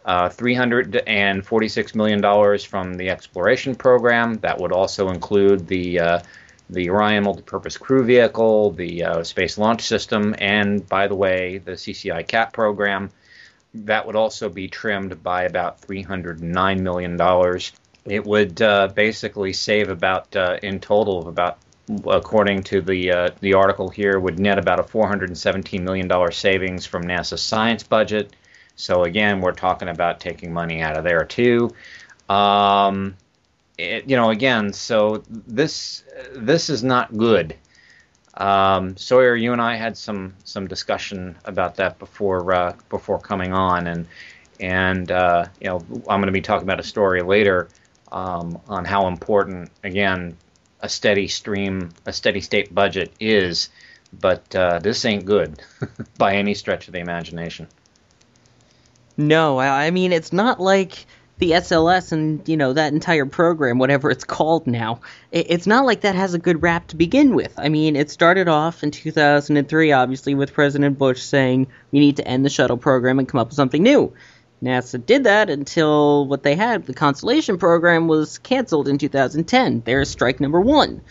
[0.05, 4.35] uh, $346 million from the exploration program.
[4.35, 6.19] That would also include the uh,
[6.69, 11.73] the Orion multipurpose crew vehicle, the uh, Space Launch System, and by the way, the
[11.73, 13.09] CCiCap program.
[13.73, 17.61] That would also be trimmed by about $309 million.
[18.05, 21.57] It would uh, basically save about, uh, in total, of about
[22.05, 26.85] according to the uh, the article here, would net about a 417 million dollar savings
[26.85, 28.35] from NASA's science budget.
[28.75, 31.73] So again, we're talking about taking money out of there too.
[32.29, 33.15] Um,
[33.77, 37.55] it, you know, again, so this this is not good.
[38.35, 43.53] Um, Sawyer, you and I had some some discussion about that before uh, before coming
[43.53, 44.07] on, and
[44.59, 45.77] and uh, you know,
[46.07, 47.69] I'm going to be talking about a story later
[48.11, 50.37] um, on how important again
[50.81, 53.69] a steady stream, a steady state budget is.
[54.19, 55.61] But uh, this ain't good
[56.17, 57.67] by any stretch of the imagination.
[59.15, 61.05] No, I mean it's not like
[61.41, 65.01] the SLS and you know that entire program, whatever it's called now.
[65.31, 67.53] It's not like that has a good rap to begin with.
[67.57, 72.27] I mean, it started off in 2003, obviously, with President Bush saying we need to
[72.27, 74.13] end the shuttle program and come up with something new.
[74.63, 79.81] NASA did that until what they had, the Constellation program, was canceled in 2010.
[79.83, 81.01] There's strike number one.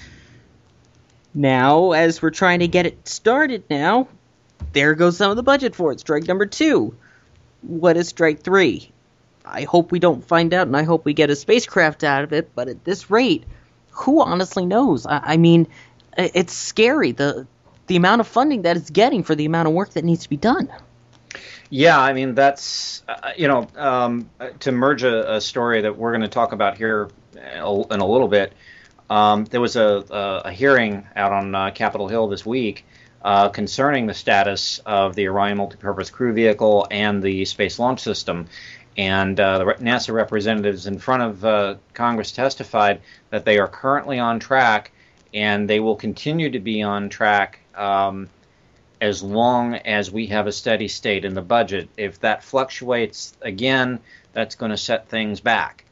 [1.34, 4.08] Now, as we're trying to get it started now,
[4.72, 6.00] there goes some of the budget for it.
[6.00, 6.94] Strike number two.
[7.62, 8.90] What is strike three?
[9.44, 12.32] I hope we don't find out, and I hope we get a spacecraft out of
[12.32, 12.54] it.
[12.54, 13.44] But at this rate,
[13.90, 15.06] who honestly knows?
[15.06, 15.66] I, I mean,
[16.16, 17.46] it's scary the
[17.86, 20.30] the amount of funding that it's getting for the amount of work that needs to
[20.30, 20.70] be done.
[21.70, 24.28] Yeah, I mean that's uh, you know um,
[24.60, 28.26] to merge a, a, story that we're going to talk about here in a little
[28.26, 28.52] bit.
[29.08, 32.84] Um, there was a, a, a, hearing out on uh, Capitol Hill this week
[33.22, 38.46] uh, concerning the status of the Orion multipurpose crew vehicle and the Space Launch System.
[38.96, 44.18] And uh, the NASA representatives in front of uh, Congress testified that they are currently
[44.18, 44.92] on track
[45.32, 48.28] and they will continue to be on track um,
[49.00, 51.88] as long as we have a steady state in the budget.
[51.96, 54.00] If that fluctuates again,
[54.32, 55.84] that's going to set things back.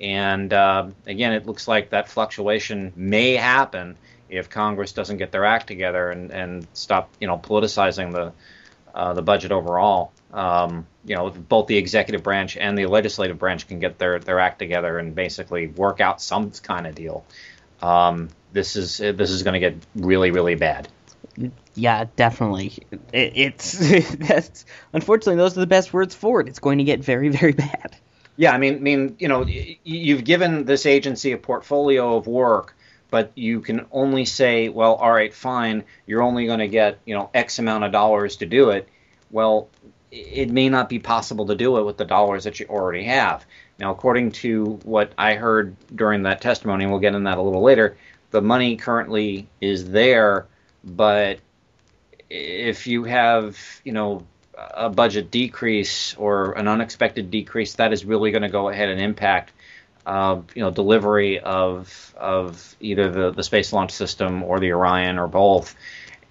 [0.00, 3.96] And uh, again, it looks like that fluctuation may happen
[4.28, 8.32] if Congress doesn't get their act together and, and stop, you know, politicizing the
[8.94, 10.12] uh, the budget overall.
[10.32, 14.40] Um, you know, both the executive branch and the legislative branch can get their, their
[14.40, 17.24] act together and basically work out some kind of deal.
[17.80, 20.88] Um, this is this is going to get really really bad.
[21.76, 22.72] Yeah, definitely.
[23.12, 23.72] It, it's
[24.16, 26.48] that's unfortunately those are the best words for it.
[26.48, 27.96] It's going to get very very bad.
[28.38, 32.76] Yeah, I mean, I mean, you know, you've given this agency a portfolio of work
[33.10, 37.14] but you can only say, well, all right, fine, you're only going to get, you
[37.14, 38.88] know, X amount of dollars to do it.
[39.30, 39.68] Well,
[40.10, 43.44] it may not be possible to do it with the dollars that you already have.
[43.78, 47.42] Now, according to what I heard during that testimony, and we'll get in that a
[47.42, 47.96] little later,
[48.30, 50.46] the money currently is there,
[50.84, 51.38] but
[52.30, 58.30] if you have, you know, a budget decrease or an unexpected decrease, that is really
[58.30, 59.52] going to go ahead and impact
[60.06, 65.18] uh, you know delivery of of either the, the space launch system or the Orion
[65.18, 65.74] or both.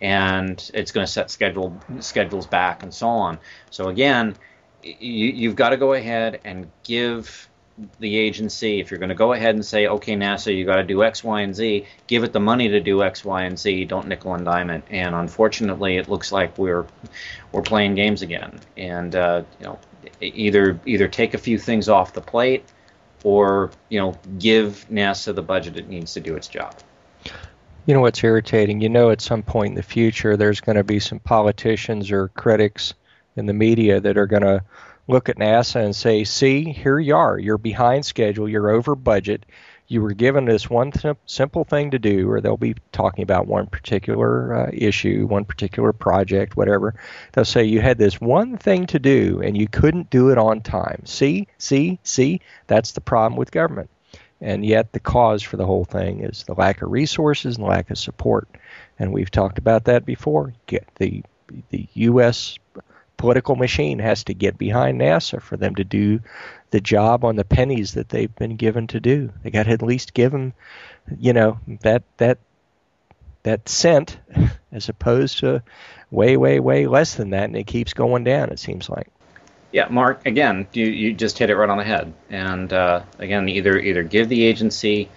[0.01, 3.37] and it's going to set schedule schedules back and so on.
[3.69, 4.35] So again,
[4.83, 7.49] you, you've got to go ahead and give
[7.99, 10.83] the agency, if you're going to go ahead and say, okay, NASA, you got to
[10.83, 13.85] do X, Y, and Z, give it the money to do X, Y, and Z.
[13.85, 14.83] Don't nickel and dime it.
[14.89, 16.85] And unfortunately, it looks like we're
[17.51, 18.59] we're playing games again.
[18.77, 19.79] And uh, you know,
[20.21, 22.63] either either take a few things off the plate,
[23.23, 26.75] or you know, give NASA the budget it needs to do its job.
[27.85, 28.81] You know what's irritating?
[28.81, 32.29] You know, at some point in the future, there's going to be some politicians or
[32.29, 32.93] critics
[33.35, 34.63] in the media that are going to
[35.07, 37.37] look at NASA and say, see, here you are.
[37.37, 38.49] You're behind schedule.
[38.49, 39.45] You're over budget.
[39.87, 43.45] You were given this one sim- simple thing to do, or they'll be talking about
[43.45, 46.95] one particular uh, issue, one particular project, whatever.
[47.33, 50.61] They'll say, you had this one thing to do and you couldn't do it on
[50.61, 51.05] time.
[51.05, 52.41] See, see, see?
[52.65, 53.91] That's the problem with government.
[54.41, 57.89] And yet, the cause for the whole thing is the lack of resources and lack
[57.89, 58.49] of support.
[58.99, 60.53] And we've talked about that before.
[60.65, 61.23] Get the
[61.69, 62.57] the U.S
[63.17, 66.19] political machine has to get behind NASA for them to do
[66.71, 69.31] the job on the pennies that they've been given to do.
[69.43, 70.53] They got to at least give them,
[71.19, 72.39] you know, that that
[73.43, 74.17] that cent
[74.71, 75.63] as opposed to
[76.11, 78.49] way way way less than that, and it keeps going down.
[78.49, 79.07] It seems like.
[79.71, 80.25] Yeah, Mark.
[80.25, 82.13] Again, you you just hit it right on the head.
[82.29, 85.09] And uh, again, either either give the agency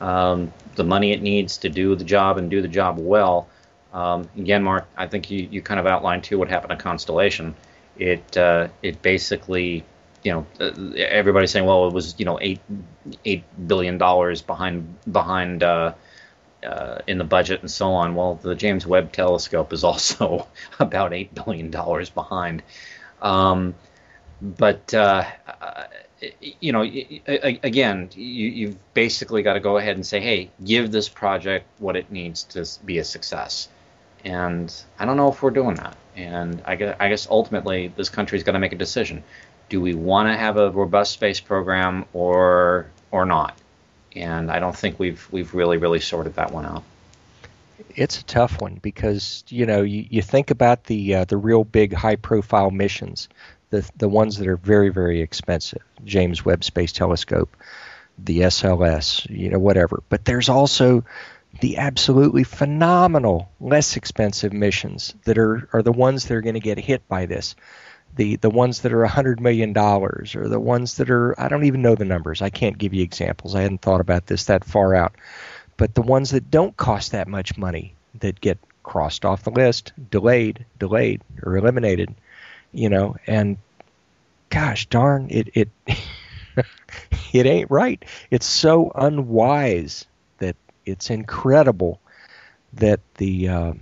[0.00, 3.48] um, the money it needs to do the job and do the job well,
[3.92, 7.54] um, again, Mark, I think you, you kind of outlined too what happened to Constellation.
[7.98, 9.84] It uh, it basically,
[10.22, 12.60] you know, uh, everybody's saying, well, it was you know eight
[13.24, 15.92] eight billion dollars behind behind uh,
[16.64, 18.14] uh, in the budget and so on.
[18.14, 22.62] Well, the James Webb Telescope is also about eight billion dollars behind.
[23.20, 23.74] Um,
[24.40, 25.24] but uh,
[26.40, 31.08] you know, again, you, have basically got to go ahead and say, hey, give this
[31.08, 33.68] project what it needs to be a success.
[34.24, 35.96] And I don't know if we're doing that.
[36.16, 39.24] And I guess, I guess ultimately this country's got to make a decision.
[39.68, 43.56] Do we want to have a robust space program or or not?
[44.14, 46.82] And I don't think we've we've really really sorted that one out.
[47.96, 51.64] It's a tough one because you know you, you think about the uh, the real
[51.64, 53.28] big high profile missions,
[53.70, 57.56] the the ones that are very very expensive, James Webb Space Telescope,
[58.18, 60.02] the SLS, you know whatever.
[60.10, 61.04] But there's also
[61.62, 66.60] the absolutely phenomenal, less expensive missions that are, are the ones that are going to
[66.60, 67.54] get hit by this.
[68.16, 71.80] The, the ones that are $100 million or the ones that are, I don't even
[71.80, 72.42] know the numbers.
[72.42, 73.54] I can't give you examples.
[73.54, 75.14] I hadn't thought about this that far out.
[75.76, 79.92] But the ones that don't cost that much money that get crossed off the list,
[80.10, 82.12] delayed, delayed, or eliminated,
[82.72, 83.56] you know, and
[84.50, 85.68] gosh darn, it, it,
[87.32, 88.04] it ain't right.
[88.32, 90.06] It's so unwise
[90.84, 92.00] it's incredible
[92.74, 93.72] that the uh,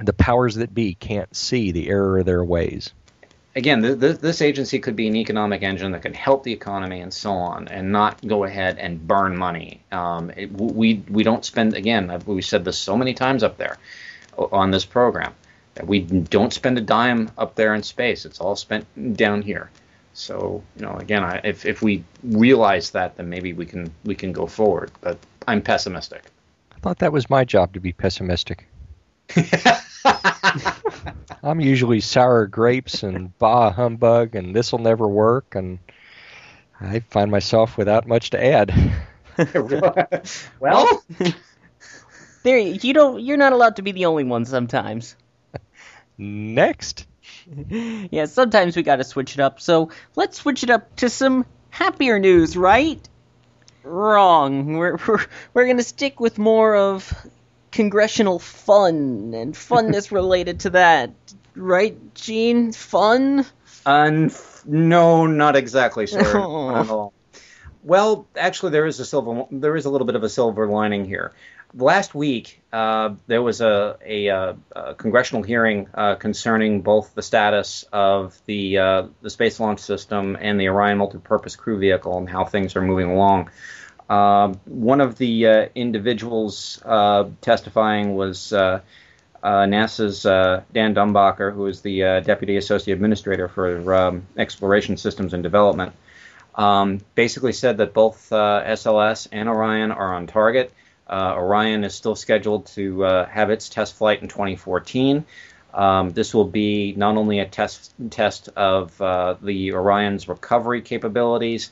[0.00, 2.92] the powers that be can't see the error of their ways.
[3.56, 7.00] Again, th- th- this agency could be an economic engine that can help the economy
[7.00, 9.80] and so on, and not go ahead and burn money.
[9.90, 12.22] Um, it, we we don't spend again.
[12.26, 13.78] We said this so many times up there
[14.36, 15.34] on this program
[15.74, 18.24] that we don't spend a dime up there in space.
[18.24, 19.70] It's all spent down here.
[20.12, 24.14] So you know, again, I, if if we realize that, then maybe we can we
[24.14, 24.90] can go forward.
[25.00, 26.24] But I'm pessimistic.
[26.74, 28.66] I thought that was my job to be pessimistic.
[31.42, 35.78] I'm usually sour grapes and bah humbug and this'll never work and
[36.80, 38.72] I find myself without much to add.
[40.60, 41.02] well,
[42.42, 45.16] there you don't you're not allowed to be the only one sometimes.
[46.18, 47.06] Next.
[48.10, 49.60] yeah, sometimes we got to switch it up.
[49.60, 53.00] So, let's switch it up to some happier news, right?
[53.82, 54.74] Wrong.
[54.74, 55.24] We're we're,
[55.54, 57.12] we're going to stick with more of
[57.70, 61.10] congressional fun and funness related to that,
[61.54, 62.72] right, Gene?
[62.72, 63.46] Fun?
[63.86, 64.28] Uh,
[64.66, 67.10] no, not exactly, sir.
[67.82, 69.46] well, actually, there is a silver.
[69.50, 71.32] There is a little bit of a silver lining here.
[71.72, 77.22] Last week, uh, there was a, a, a, a congressional hearing uh, concerning both the
[77.22, 82.28] status of the uh, the Space Launch System and the Orion Multipurpose Crew Vehicle and
[82.28, 83.50] how things are moving along.
[84.10, 88.80] Uh, one of the uh, individuals uh, testifying was uh,
[89.40, 95.44] uh, NASA's Dan Dumbacher, who is the Deputy Associate Administrator for um, Exploration Systems and
[95.44, 95.92] Development.
[96.56, 100.72] Um, basically said that both SLS and Orion are on target.
[101.10, 105.24] Orion is still scheduled to have its test flight in 2014.
[105.72, 111.70] Um, this will be not only a test test of the Orion's recovery capabilities,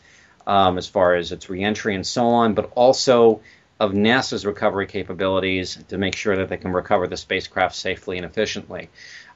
[0.49, 3.43] um, as far as its reentry and so on, but also
[3.79, 8.27] of NASA's recovery capabilities to make sure that they can recover the spacecraft safely and
[8.27, 8.89] efficiently.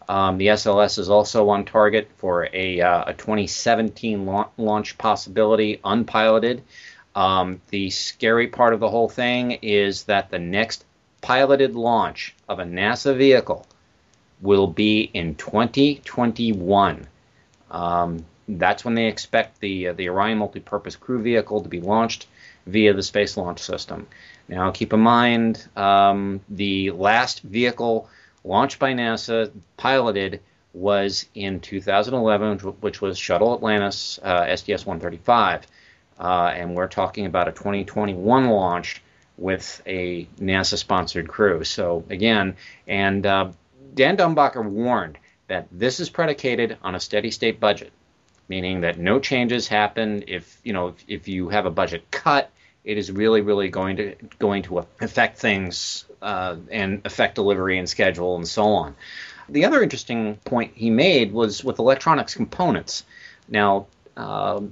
[0.09, 5.81] Um, the SLS is also on target for a, uh, a 2017 la- launch possibility,
[5.85, 6.63] unpiloted.
[7.15, 10.85] Um, the scary part of the whole thing is that the next
[11.21, 13.67] piloted launch of a NASA vehicle
[14.41, 17.07] will be in 2021.
[17.71, 22.27] Um, that's when they expect the uh, the Orion multipurpose crew vehicle to be launched
[22.67, 24.07] via the Space Launch System.
[24.49, 28.09] Now, keep in mind um, the last vehicle
[28.45, 30.41] launched by NASA, piloted,
[30.75, 35.63] was in 2011, which was Shuttle Atlantis uh, STS-135,
[36.19, 39.03] uh, and we're talking about a 2021 launch
[39.39, 41.65] with a NASA-sponsored crew.
[41.65, 42.57] So again,
[42.87, 43.51] and uh,
[43.95, 47.93] Dan Dumbacher warned that this is predicated on a steady-state budget,
[48.49, 52.51] meaning that no changes happen if you know if, if you have a budget cut
[52.85, 57.89] it is really, really going to going to affect things uh, and affect delivery and
[57.89, 58.97] schedule and so on.
[59.49, 63.05] The other interesting point he made was with electronics components.
[63.49, 63.87] Now,
[64.17, 64.63] uh,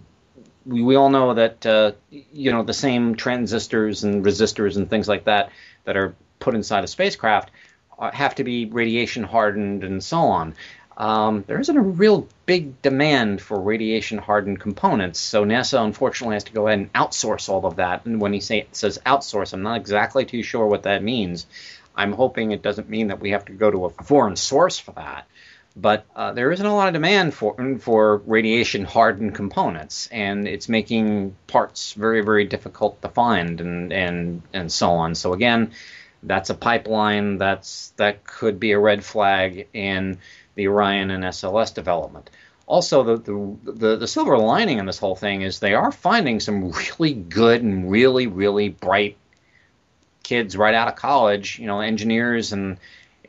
[0.67, 5.09] we, we all know that uh, you know the same transistors and resistors and things
[5.09, 5.51] like that
[5.85, 7.51] that are put inside a spacecraft
[7.99, 10.55] uh, have to be radiation hardened and so on
[11.01, 15.19] um, there isn't a real big demand for radiation hardened components.
[15.19, 18.05] So NASA unfortunately has to go ahead and outsource all of that.
[18.05, 21.47] And when he say, says outsource, I'm not exactly too sure what that means.
[21.97, 24.93] I'm hoping it doesn't mean that we have to go to a foreign source for
[24.93, 25.27] that.
[25.81, 30.69] But uh, there isn't a lot of demand for for radiation hardened components, and it's
[30.69, 35.15] making parts very very difficult to find and and and so on.
[35.15, 35.73] So again,
[36.23, 40.19] that's a pipeline that's that could be a red flag in
[40.55, 42.31] the Orion and SLS development.
[42.67, 46.39] Also, the, the, the, the silver lining in this whole thing is they are finding
[46.39, 49.17] some really good and really, really bright
[50.23, 52.79] kids right out of college, you know, engineers and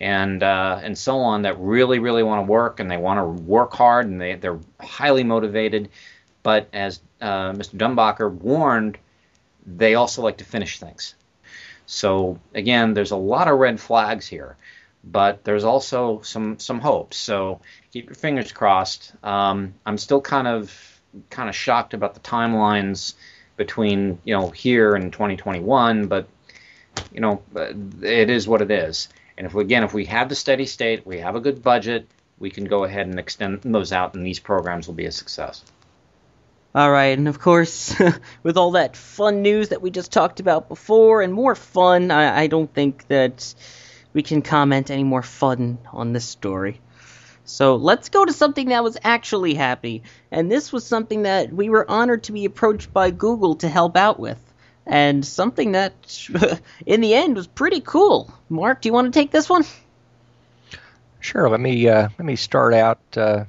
[0.01, 3.43] and uh, and so on that really, really want to work and they want to
[3.43, 5.89] work hard and they, they're highly motivated.
[6.41, 7.77] But as uh, Mr.
[7.77, 8.97] Dumbacher warned,
[9.65, 11.13] they also like to finish things.
[11.85, 14.57] So again, there's a lot of red flags here
[15.03, 17.13] but there's also some some hope.
[17.13, 17.59] So
[17.91, 19.13] keep your fingers crossed.
[19.23, 23.15] Um, I'm still kind of kind of shocked about the timelines
[23.57, 26.27] between you know here and 2021, but
[27.11, 29.09] you know it is what it is.
[29.41, 32.05] And if we, again, if we have the steady state, we have a good budget,
[32.37, 35.63] we can go ahead and extend those out, and these programs will be a success.
[36.75, 37.99] All right, and of course,
[38.43, 42.41] with all that fun news that we just talked about before, and more fun, I,
[42.41, 43.55] I don't think that
[44.13, 46.79] we can comment any more fun on this story.
[47.43, 51.71] So let's go to something that was actually happy, and this was something that we
[51.71, 54.37] were honored to be approached by Google to help out with,
[54.91, 55.93] and something that,
[56.85, 58.31] in the end, was pretty cool.
[58.49, 59.63] Mark, do you want to take this one?
[61.21, 61.49] Sure.
[61.49, 63.45] Let me uh, let me start out uh,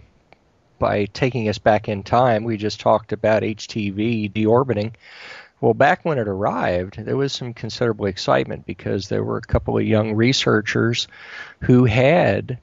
[0.78, 2.44] by taking us back in time.
[2.44, 4.94] We just talked about HTV deorbiting.
[5.60, 9.76] Well, back when it arrived, there was some considerable excitement because there were a couple
[9.76, 11.08] of young researchers
[11.60, 12.58] who had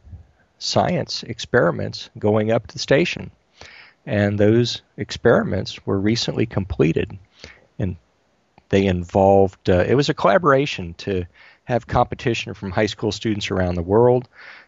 [0.57, 3.31] science experiments going up to the station.
[4.05, 7.17] And those experiments were recently completed.
[7.77, 7.95] And
[8.69, 11.25] they involved, uh, it was a collaboration to
[11.65, 14.27] have competition from high school students around the world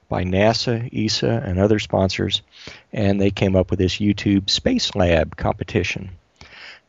[0.09, 2.41] by NASA, ESA, and other sponsors.
[2.91, 6.11] And they came up with this YouTube Space Lab competition.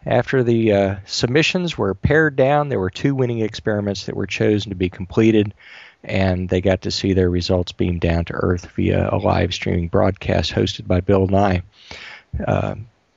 [0.05, 4.71] After the uh, submissions were pared down, there were two winning experiments that were chosen
[4.71, 5.55] to be completed,
[6.03, 9.87] and they got to see their results beamed down to Earth via a live streaming
[9.87, 11.63] broadcast hosted by Bill Nye.
[12.45, 12.75] Uh,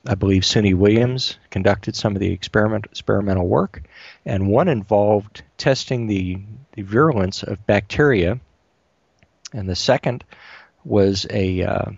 [0.08, 3.82] I believe Suni Williams conducted some of the experiment, experimental work,
[4.24, 6.38] and one involved testing the,
[6.72, 8.38] the virulence of bacteria,
[9.52, 10.24] and the second
[10.84, 11.90] was a uh,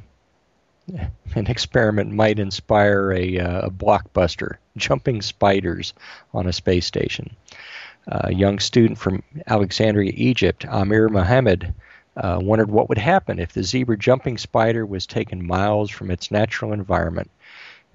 [1.35, 5.93] an experiment might inspire a, uh, a blockbuster jumping spiders
[6.33, 7.37] on a space station.
[8.07, 11.75] a young student from Alexandria, Egypt, Amr Mohamed,
[12.17, 16.31] uh, wondered what would happen if the zebra jumping spider was taken miles from its
[16.31, 17.31] natural environment.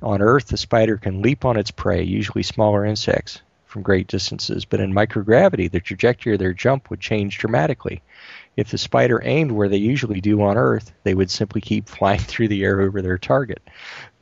[0.04, 4.66] On Earth, the spider can leap on its prey, usually smaller insects, from great distances,
[4.66, 8.02] but in microgravity, the trajectory of their jump would change dramatically.
[8.56, 12.20] If the spider aimed where they usually do on Earth, they would simply keep flying
[12.20, 13.62] through the air over their target.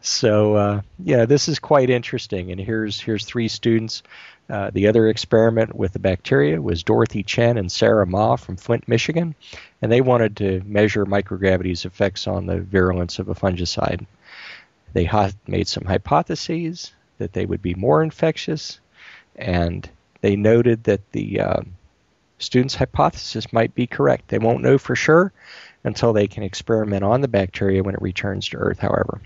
[0.01, 2.51] So uh, yeah, this is quite interesting.
[2.51, 4.03] And here's here's three students.
[4.49, 8.87] Uh, the other experiment with the bacteria was Dorothy Chen and Sarah Ma from Flint,
[8.87, 9.35] Michigan,
[9.81, 14.05] and they wanted to measure microgravity's effects on the virulence of a fungicide.
[14.93, 15.09] They
[15.47, 18.79] made some hypotheses that they would be more infectious,
[19.35, 19.89] and
[20.21, 21.61] they noted that the uh,
[22.39, 24.27] students' hypothesis might be correct.
[24.27, 25.31] They won't know for sure
[25.83, 29.21] until they can experiment on the bacteria when it returns to Earth, however.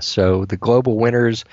[0.00, 1.44] So the global winners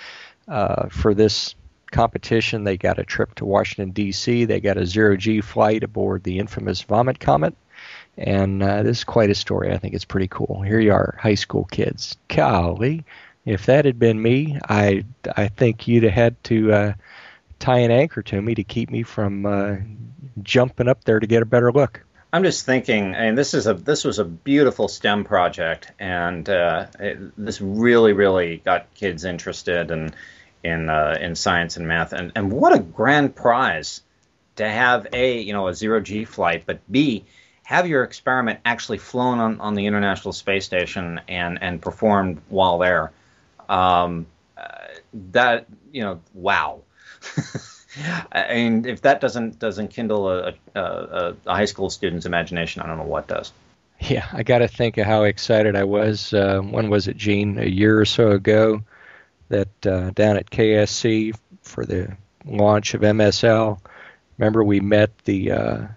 [0.47, 1.55] uh, for this
[1.91, 6.23] competition, they got a trip to Washington, D.C., they got a zero G flight aboard
[6.23, 7.55] the infamous Vomit Comet.
[8.17, 9.71] And uh, this is quite a story.
[9.71, 10.61] I think it's pretty cool.
[10.61, 12.15] Here you are, high school kids.
[12.27, 13.05] Golly,
[13.45, 15.05] if that had been me, I
[15.35, 16.93] I think you'd have had to uh,
[17.59, 19.75] tie an anchor to me to keep me from uh,
[20.41, 22.03] jumping up there to get a better look.
[22.31, 26.49] I'm just thinking, I mean, this is a this was a beautiful STEM project, and
[26.49, 30.13] uh, it, this really, really got kids interested in
[30.63, 34.01] in uh, in science and math, and and what a grand prize
[34.55, 37.25] to have a you know a zero G flight, but b
[37.63, 42.77] have your experiment actually flown on, on the International Space Station and and performed while
[42.77, 43.11] there.
[43.69, 44.67] Um, uh,
[45.31, 46.81] that you know, wow.
[48.49, 52.87] Mean, if that doesn't doesn't kindle a, a, a, a, high school student's imagination, I
[52.87, 53.51] don't know what does.
[53.99, 56.33] Yeah, I got to think of how excited I was.
[56.33, 57.59] Uh, when was it, Gene?
[57.59, 58.81] A year or so ago,
[59.49, 63.79] that uh, down at KSC for the launch of MSL.
[64.37, 65.87] Remember, we met the uh,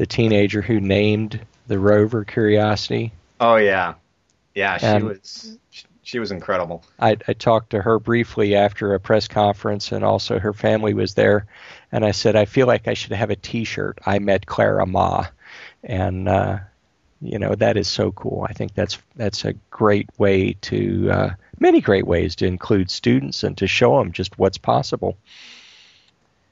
[0.00, 3.12] the teenager who named the rover Curiosity.
[3.38, 3.96] Oh yeah,
[4.54, 5.58] yeah, she and was
[6.02, 6.82] she was incredible.
[6.98, 11.12] I, I talked to her briefly after a press conference, and also her family was
[11.12, 11.44] there.
[11.92, 13.98] And I said, I feel like I should have a T-shirt.
[14.06, 15.26] I met Clara Ma,
[15.84, 16.60] and uh,
[17.20, 18.46] you know that is so cool.
[18.48, 23.44] I think that's that's a great way to uh, many great ways to include students
[23.44, 25.18] and to show them just what's possible.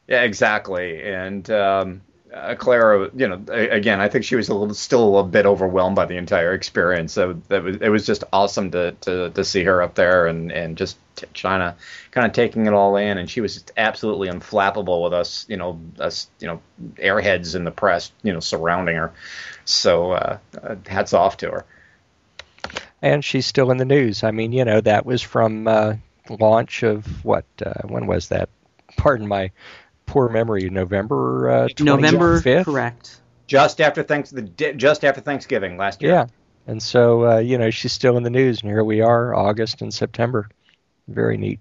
[0.06, 1.02] Yeah, exactly.
[1.02, 5.24] And um, uh, Clara, you know, again, I think she was a little, still a
[5.24, 7.12] bit overwhelmed by the entire experience.
[7.12, 10.52] So that was, it was just awesome to, to, to see her up there and,
[10.52, 11.76] and just t- China
[12.10, 13.18] kind of taking it all in.
[13.18, 16.60] And she was absolutely unflappable with us, you know, us, you know,
[16.96, 19.12] airheads in the press, you know, surrounding her.
[19.64, 21.64] So uh, uh, hats off to her.
[23.00, 24.24] And she's still in the news.
[24.24, 25.94] I mean, you know, that was from uh,
[26.28, 27.44] launch of what?
[27.64, 28.48] Uh, when was that?
[28.96, 29.50] Pardon my
[30.08, 30.68] poor memory.
[30.68, 33.20] November uh, November, correct.
[33.46, 36.12] Just after thanks the just after Thanksgiving last year.
[36.12, 36.26] Yeah,
[36.66, 39.80] and so uh, you know she's still in the news, and here we are, August
[39.80, 40.48] and September.
[41.06, 41.60] Very neat.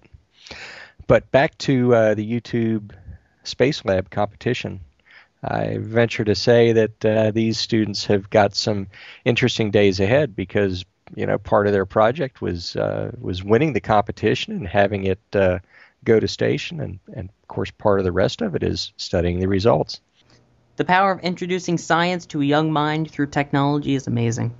[1.06, 2.92] But back to uh, the YouTube
[3.44, 4.80] Space Lab competition.
[5.42, 8.88] I venture to say that uh, these students have got some
[9.24, 10.84] interesting days ahead because
[11.14, 15.20] you know part of their project was uh, was winning the competition and having it
[15.32, 15.60] uh,
[16.08, 19.38] go to station, and, and of course, part of the rest of it is studying
[19.38, 20.00] the results.
[20.76, 24.54] The power of introducing science to a young mind through technology is amazing.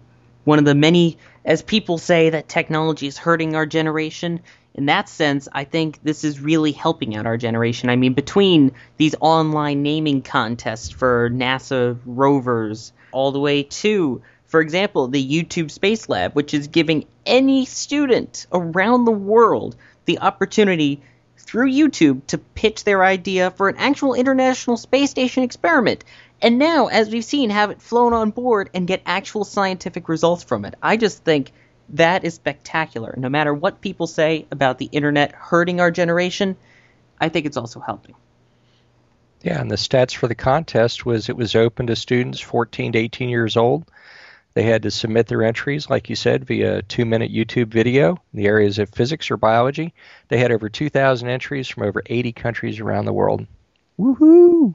[0.44, 4.40] One of the many, as people say, that technology is hurting our generation.
[4.74, 7.90] In that sense, I think this is really helping out our generation.
[7.90, 14.60] I mean, between these online naming contests for NASA rovers, all the way to, for
[14.60, 19.76] example, the YouTube Space Lab, which is giving any student around the world
[20.06, 21.02] the opportunity
[21.48, 26.04] through YouTube to pitch their idea for an actual International Space Station experiment.
[26.42, 30.44] And now, as we've seen, have it flown on board and get actual scientific results
[30.44, 30.74] from it.
[30.82, 31.52] I just think
[31.88, 33.14] that is spectacular.
[33.16, 36.54] No matter what people say about the internet hurting our generation,
[37.18, 38.14] I think it's also helping.
[39.40, 42.98] Yeah, and the stats for the contest was it was open to students 14 to
[42.98, 43.90] 18 years old
[44.58, 48.20] they had to submit their entries, like you said, via a two minute YouTube video
[48.32, 49.94] in the areas of physics or biology.
[50.26, 53.46] They had over 2,000 entries from over 80 countries around the world.
[54.00, 54.74] Woohoo!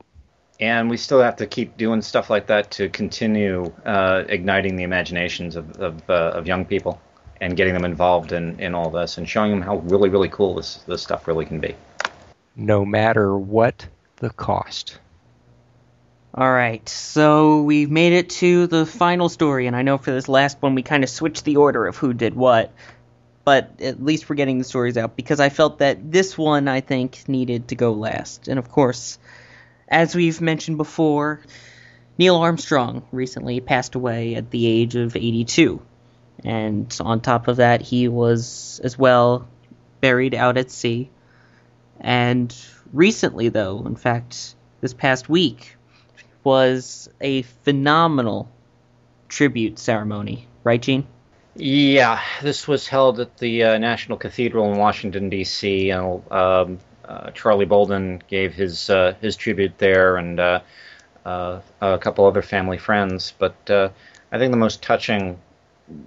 [0.62, 4.84] And we still have to keep doing stuff like that to continue uh, igniting the
[4.84, 7.02] imaginations of, of, uh, of, young people
[7.42, 10.56] and getting them involved in, in all this and showing them how really, really cool
[10.56, 11.76] this, this stuff really can be.
[12.56, 15.00] No matter what the cost.
[16.36, 20.28] All right, so we've made it to the final story, and I know for this
[20.28, 22.74] last one we kind of switched the order of who did what,
[23.46, 26.82] but at least we're getting the stories out because I felt that this one I
[26.82, 28.48] think needed to go last.
[28.48, 29.20] And of course,
[29.88, 31.42] as we've mentioned before,
[32.18, 35.84] Neil Armstrong recently passed away at the age of 82.
[36.44, 39.48] And on top of that, he was as well
[40.02, 41.12] buried out at sea.
[42.00, 42.52] And
[42.92, 45.76] recently, though, in fact, this past week,
[46.44, 48.50] was a phenomenal
[49.30, 51.08] tribute ceremony, right, Gene?
[51.56, 55.92] Yeah, this was held at the uh, National Cathedral in Washington D.C.
[55.92, 60.62] And um, uh, Charlie Bolden gave his uh, his tribute there, and uh,
[61.26, 63.34] uh, a couple other family friends.
[63.38, 63.90] But uh,
[64.32, 65.40] I think the most touching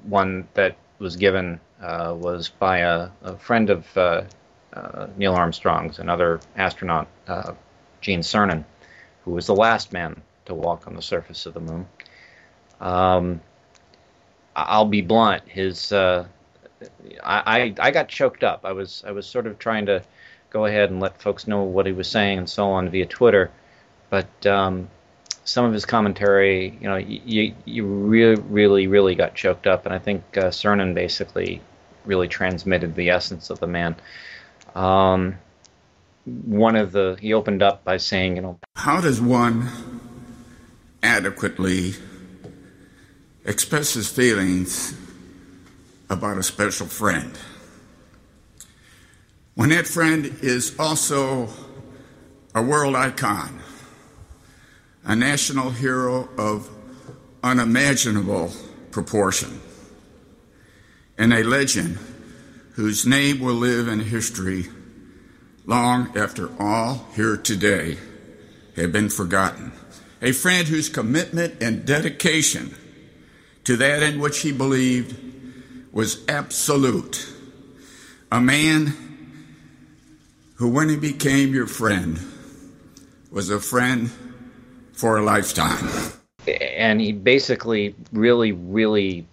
[0.05, 3.87] one that was given was by a, a friend of
[5.17, 7.07] Neil Armstrong's, another astronaut,
[8.01, 8.65] Gene Cernan,
[9.27, 11.87] who was the last man to walk on the surface of the moon.
[12.81, 13.41] Um,
[14.55, 15.43] I'll be blunt.
[15.47, 16.27] His uh,
[17.23, 18.65] I, I I got choked up.
[18.65, 20.03] I was I was sort of trying to
[20.51, 23.51] go ahead and let folks know what he was saying and so on via Twitter,
[24.09, 24.89] but um,
[25.45, 29.95] some of his commentary, you know, you you really really really got choked up, and
[29.95, 31.61] I think uh, Cernan basically
[32.05, 33.97] really transmitted the essence of the man.
[34.77, 35.39] Um,
[36.27, 39.69] one of the he opened up by saying, you know, how does one
[41.03, 41.95] adequately
[43.45, 44.95] express his feelings
[46.11, 47.39] about a special friend?
[49.55, 51.49] When that friend is also
[52.55, 53.61] a world icon,
[55.05, 56.69] a national hero of
[57.43, 58.53] unimaginable
[58.91, 59.61] proportion,
[61.17, 61.99] and a legend
[62.73, 64.67] whose name will live in history
[65.67, 67.99] long after all here today
[68.77, 69.73] have been forgotten.
[70.23, 72.75] A friend whose commitment and dedication
[73.65, 75.17] to that in which he believed
[75.93, 77.29] was absolute.
[78.31, 78.95] A man
[80.57, 82.19] who, when he became your friend,
[83.31, 84.11] was a friend
[84.93, 86.13] for a lifetime.
[86.47, 89.27] And he basically really, really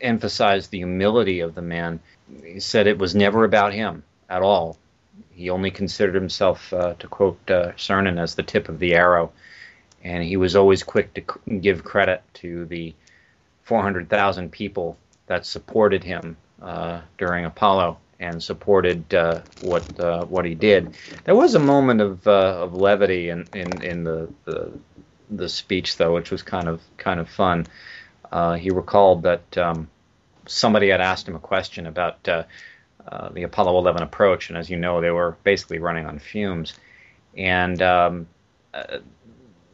[0.00, 2.00] emphasized the humility of the man.
[2.42, 4.78] He said it was never about him at all.
[5.34, 9.32] He only considered himself, uh, to quote uh, Cernan, as the tip of the arrow.
[10.02, 11.22] And he was always quick to
[11.60, 12.94] give credit to the
[13.64, 20.54] 400,000 people that supported him uh, during Apollo and supported uh, what uh, what he
[20.54, 20.94] did.
[21.24, 24.72] There was a moment of uh, of levity in in, in the, the,
[25.30, 27.66] the speech though, which was kind of kind of fun.
[28.58, 29.88] He recalled that um,
[30.46, 32.28] somebody had asked him a question about
[33.06, 36.18] uh, uh, the Apollo 11 approach, and as you know, they were basically running on
[36.18, 36.74] fumes.
[37.36, 38.28] And um,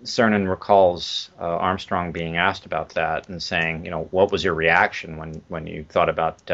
[0.05, 5.16] Cernan recalls Armstrong being asked about that and saying, you know, what was your reaction
[5.16, 6.51] when when you thought about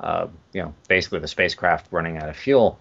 [0.00, 2.78] uh, you know, basically the spacecraft running out of fuel.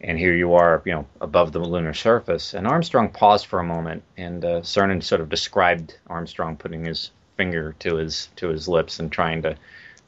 [0.00, 2.54] And here you are, you know, above the lunar surface.
[2.54, 7.10] And Armstrong paused for a moment, and uh, Cernan sort of described Armstrong putting his
[7.36, 9.56] finger to his to his lips and trying to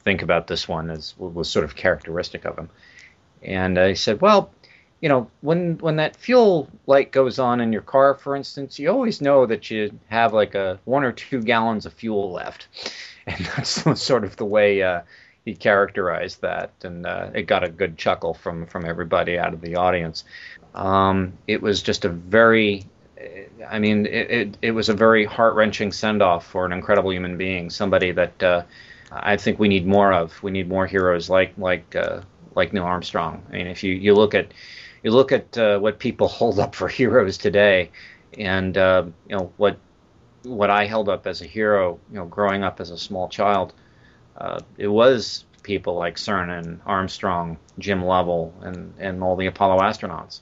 [0.03, 2.69] think about this one as was sort of characteristic of him.
[3.41, 4.51] And I said, well,
[5.03, 8.89] you know, when when that fuel light goes on in your car, for instance, you
[8.89, 12.67] always know that you have like a one or two gallons of fuel left,
[13.27, 15.01] and that's sort of the way uh,
[15.43, 19.59] he characterized that, and uh, it got a good chuckle from from everybody out of
[19.59, 20.23] the audience.
[20.73, 22.85] Um, it was just a very,
[23.69, 27.11] I mean, it it, it was a very heart wrenching send off for an incredible
[27.11, 28.63] human being, somebody that uh,
[29.15, 30.41] I think we need more of.
[30.43, 32.21] We need more heroes like like uh,
[32.55, 33.43] like Neil Armstrong.
[33.49, 34.53] I mean, if you you look at
[35.03, 37.91] you look at uh, what people hold up for heroes today,
[38.37, 39.77] and uh, you know what
[40.43, 43.73] what I held up as a hero, you know, growing up as a small child
[44.37, 50.41] uh, it was people like Cernan, Armstrong, Jim Lovell, and, and all the Apollo astronauts.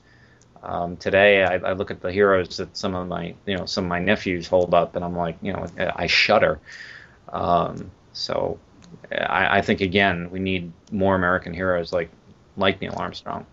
[0.63, 3.85] Um, today, I, I, look at the heroes that some of my, you know, some
[3.85, 6.59] of my nephews hold up, and I'm like, you know, I shudder.
[7.29, 8.59] Um, so,
[9.11, 12.09] I, I, think again, we need more American heroes like
[12.57, 13.45] like Neil Armstrong.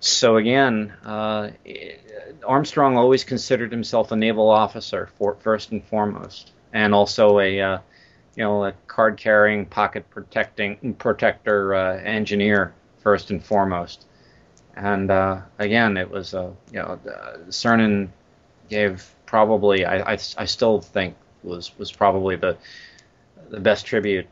[0.00, 1.50] So again, uh,
[2.46, 7.78] Armstrong always considered himself a naval officer for, first and foremost, and also a uh,
[8.36, 14.06] you know, a card carrying, pocket protecting protector uh, engineer first and foremost.
[14.76, 18.08] And uh, again, it was a you know, uh, Cernan
[18.68, 22.56] gave probably I, I, I still think was was probably the
[23.50, 24.26] the best tribute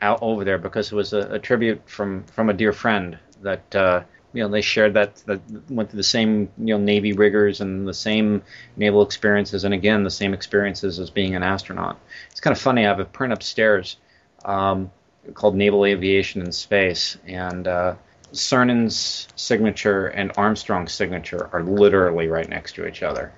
[0.00, 3.74] out over there because it was a, a tribute from from a dear friend that
[3.74, 4.02] uh,
[4.32, 5.40] you know they shared that that
[5.70, 8.42] went through the same you know Navy rigors and the same
[8.76, 11.98] naval experiences, and again the same experiences as being an astronaut.
[12.30, 12.84] It's kind of funny.
[12.84, 13.96] I have a print upstairs
[14.44, 14.90] um,
[15.34, 17.94] called Naval Aviation in Space, and uh,
[18.32, 23.32] Cernan's signature and Armstrong's signature are literally right next to each other.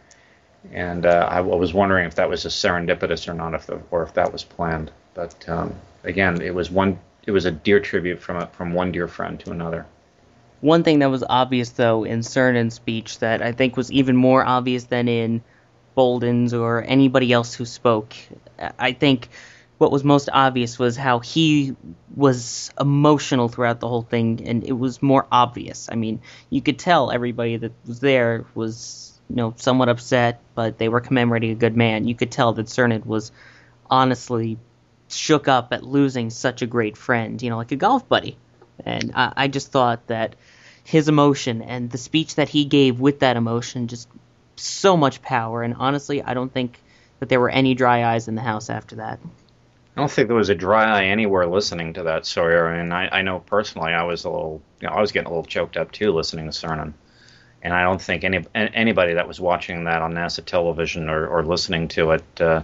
[0.72, 4.02] And uh, I, was wondering if that was a serendipitous or not, if the, or
[4.02, 4.90] if that was planned.
[5.14, 6.98] But um, again, it was one.
[7.26, 9.86] It was a dear tribute from a, from one dear friend to another.
[10.60, 14.44] One thing that was obvious, though, in Cernan's speech that I think was even more
[14.44, 15.42] obvious than in
[15.94, 18.14] Bolden's or anybody else who spoke,
[18.78, 19.28] I think
[19.78, 21.74] what was most obvious was how he
[22.14, 25.88] was emotional throughout the whole thing, and it was more obvious.
[25.90, 30.76] I mean, you could tell everybody that was there was, you know, somewhat upset, but
[30.76, 32.06] they were commemorating a good man.
[32.06, 33.32] You could tell that Cernan was
[33.88, 34.58] honestly
[35.10, 38.36] shook up at losing such a great friend, you know, like a golf buddy.
[38.84, 40.36] And I, I just thought that
[40.84, 44.08] his emotion and the speech that he gave with that emotion just
[44.56, 46.78] so much power and honestly I don't think
[47.18, 49.20] that there were any dry eyes in the house after that.
[49.96, 52.66] I don't think there was a dry eye anywhere listening to that Sawyer.
[52.66, 55.30] and I, I know personally I was a little, you know, I was getting a
[55.30, 56.94] little choked up too listening to Cernan.
[57.62, 61.44] And I don't think any anybody that was watching that on NASA television or, or
[61.44, 62.62] listening to it uh,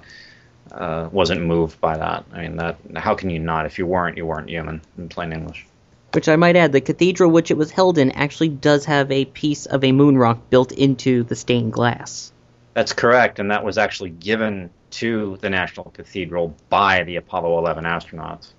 [0.72, 2.24] uh, wasn't moved by that.
[2.32, 3.66] I mean, that how can you not?
[3.66, 4.82] If you weren't, you weren't human.
[4.98, 5.66] In plain English.
[6.12, 9.26] Which I might add, the cathedral which it was held in actually does have a
[9.26, 12.32] piece of a moon rock built into the stained glass.
[12.74, 17.84] That's correct, and that was actually given to the National Cathedral by the Apollo 11
[17.84, 18.52] astronauts.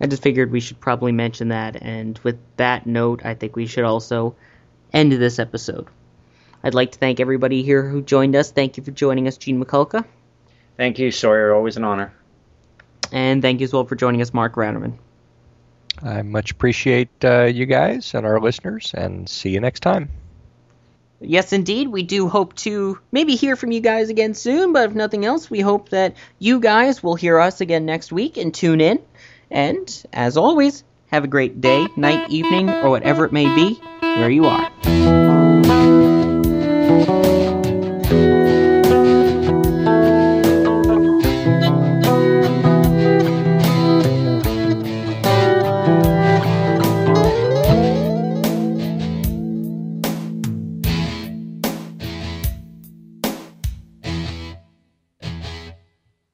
[0.00, 3.66] I just figured we should probably mention that, and with that note, I think we
[3.66, 4.36] should also
[4.92, 5.88] end this episode.
[6.62, 8.50] I'd like to thank everybody here who joined us.
[8.50, 10.04] Thank you for joining us, Gene Mikulka.
[10.78, 11.52] Thank you, Sawyer.
[11.52, 12.14] Always an honor.
[13.12, 14.94] And thank you as well for joining us, Mark Ratterman.
[16.02, 20.08] I much appreciate uh, you guys and our listeners, and see you next time.
[21.20, 21.88] Yes, indeed.
[21.88, 25.50] We do hope to maybe hear from you guys again soon, but if nothing else,
[25.50, 29.00] we hope that you guys will hear us again next week and tune in.
[29.50, 34.30] And, as always, have a great day, night, evening, or whatever it may be, where
[34.30, 35.47] you are.